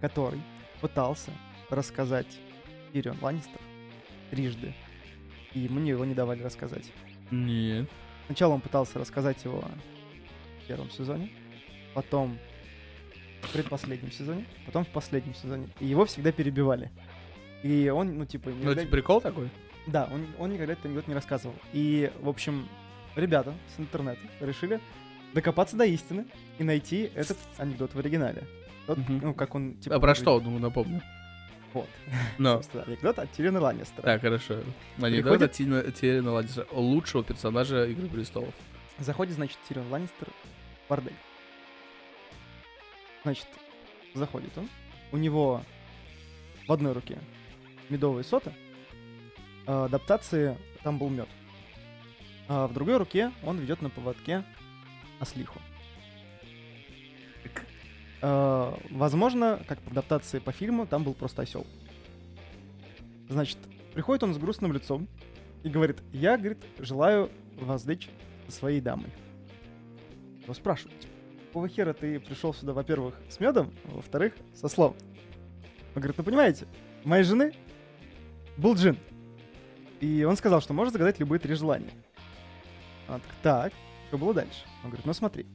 [0.00, 0.40] который
[0.80, 1.30] пытался
[1.70, 2.38] рассказать
[2.92, 3.60] Тирион Ланнистер
[4.30, 4.74] трижды,
[5.54, 6.90] и ему его не давали рассказать.
[7.30, 7.88] Нет.
[8.26, 9.64] Сначала он пытался рассказать его
[10.62, 11.30] в первом сезоне,
[11.94, 12.38] потом
[13.42, 15.68] в предпоследнем сезоне, потом в последнем сезоне.
[15.80, 16.90] И его всегда перебивали.
[17.64, 19.48] И он, ну, типа, Ну, это прикол такой?
[19.86, 21.54] Да, он, он никогда этот анекдот не рассказывал.
[21.72, 22.68] И, в общем,
[23.16, 24.80] ребята с интернета решили
[25.32, 26.26] докопаться до истины
[26.58, 28.42] и найти этот анекдот в оригинале.
[28.86, 29.96] Тот, ну, как он, типа...
[29.96, 31.00] А про что, ну, напомню.
[31.72, 31.88] Вот.
[32.38, 34.02] Собственно, анекдот от Тириона Ланнистера.
[34.02, 34.58] так, хорошо.
[34.98, 38.52] Анекдот Приходит- от Тина- Тириона Ланнистера, лучшего персонажа Игры Престолов.
[38.98, 41.14] Заходит, значит, Тирион Ланнистер в бордель.
[43.22, 43.46] Значит,
[44.12, 44.68] заходит он.
[45.12, 45.62] У него
[46.68, 47.18] в одной руке
[47.94, 48.52] медовые соты.
[49.66, 51.28] а адаптации там был мед.
[52.48, 54.44] А в другой руке он ведет на поводке
[55.20, 55.58] ослиху.
[58.26, 61.66] А, возможно, как в адаптации по фильму, там был просто осел.
[63.28, 63.58] Значит,
[63.92, 65.08] приходит он с грустным лицом
[65.62, 67.30] и говорит, я, говорит, желаю
[67.60, 68.08] возлечь
[68.46, 69.10] со своей дамой.
[70.42, 71.12] Его спрашивают, типа,
[71.48, 74.96] какого хера ты пришел сюда, во-первых, с медом, а во-вторых, со слом?
[75.94, 76.66] Он говорит, ну понимаете,
[77.04, 77.52] моей жены
[78.56, 78.98] был джин.
[80.00, 81.90] И он сказал, что может загадать любые три желания.
[83.08, 83.72] Она так, так,
[84.08, 84.64] что было дальше?
[84.82, 85.46] Он говорит, ну смотри.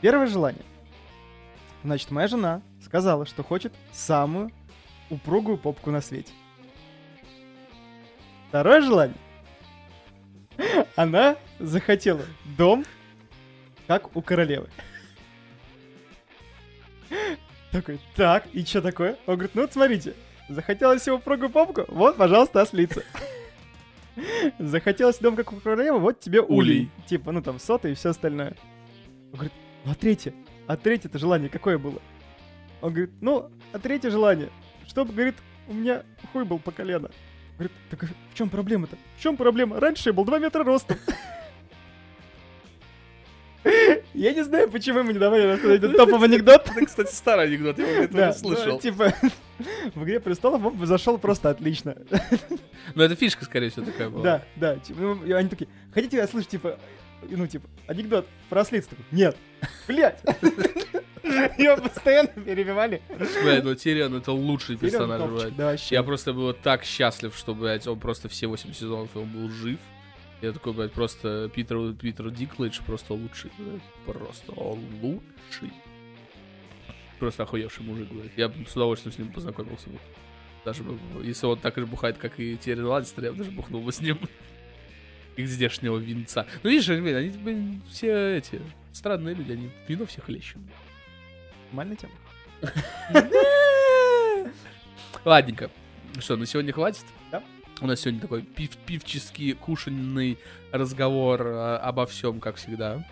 [0.00, 0.64] Первое желание.
[1.82, 4.50] Значит, моя жена сказала, что хочет самую
[5.10, 6.32] упругую попку на свете.
[8.48, 9.16] Второе желание.
[10.96, 12.22] Она захотела
[12.56, 12.84] дом,
[13.86, 14.68] как у королевы.
[17.72, 19.18] Такой, так, и что такое?
[19.26, 20.14] Он говорит, ну вот смотрите,
[20.48, 23.02] захотелось всего упругую попку, вот, пожалуйста, ослица.
[24.58, 26.56] Захотелось дом, как у королевы, вот тебе улей.
[26.58, 26.90] Улей.
[27.06, 28.56] Типа, ну там сота и все остальное.
[29.32, 29.52] Он говорит,
[29.84, 30.32] ну а третье?
[30.66, 32.00] А третье-то желание какое было?
[32.80, 34.50] Он говорит, ну, а третье желание,
[34.86, 35.36] чтобы, говорит,
[35.68, 36.02] у меня
[36.32, 37.10] хуй был по колено.
[37.54, 38.96] Говорит, так в чем проблема-то?
[39.16, 39.80] В чем проблема?
[39.80, 40.98] Раньше я был 2 метра ростом.
[44.14, 46.70] Я не знаю, почему ему не давали рассказать этот топовый анекдот.
[46.70, 48.74] Это, кстати, старый анекдот, я его слышал.
[48.74, 49.12] ну, типа,
[49.94, 51.96] в «Игре престолов» он зашел просто отлично.
[52.94, 54.22] Но это фишка, скорее всего, такая была.
[54.22, 54.76] Да, да.
[54.76, 56.78] типа, ну, и они такие, хотите я слышу, типа,
[57.22, 58.64] ну, типа, анекдот про?
[58.64, 59.36] Такой, Нет.
[59.88, 60.20] Блять.
[61.58, 63.02] Его постоянно перебивали.
[63.42, 65.56] Блядь, ну Тирион это лучший персонаж, блядь.
[65.56, 65.76] Да.
[65.90, 69.78] Я просто был так счастлив, что, блядь, он просто все 8 сезонов он был жив.
[70.42, 73.82] Я такой, блядь, просто Питер, Питер Диклэдж просто лучший, блядь.
[74.04, 75.72] Просто он лучший.
[77.18, 78.32] Просто охуевший мужик, блядь.
[78.36, 79.98] Я бы с удовольствием с ним познакомился бы.
[80.64, 83.80] Даже бы, если он так же бухает, как и Тирион Ланнистер, я бы даже бухнул
[83.82, 84.18] бы с ним.
[85.36, 86.46] Их здешнего винца.
[86.62, 88.60] Ну, видишь, блин, они, блин, все эти,
[88.96, 90.62] Странные люди, они вино всех лещут.
[91.66, 92.14] Нормальная тема.
[95.26, 95.70] Ладненько.
[96.18, 97.04] Что, на сегодня хватит?
[97.30, 97.42] Да.
[97.82, 100.38] У нас сегодня такой пив пивческий, кушанный
[100.72, 103.06] разговор э, обо всем, как всегда.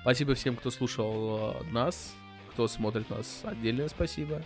[0.00, 2.16] Спасибо всем, кто слушал э, нас,
[2.58, 3.42] кто смотрит нас.
[3.44, 4.42] Отдельное спасибо.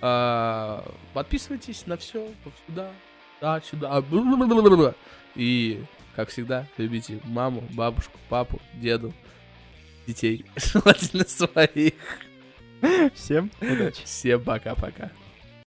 [0.00, 2.30] А, подписывайтесь на все,
[2.68, 2.92] сюда,
[3.40, 3.96] да, сюда.
[5.34, 5.82] И,
[6.14, 9.12] как всегда, любите маму, бабушку, папу, деду,
[10.06, 11.94] детей, желательно своих.
[13.16, 14.04] Всем удачи.
[14.04, 15.10] Всем пока-пока.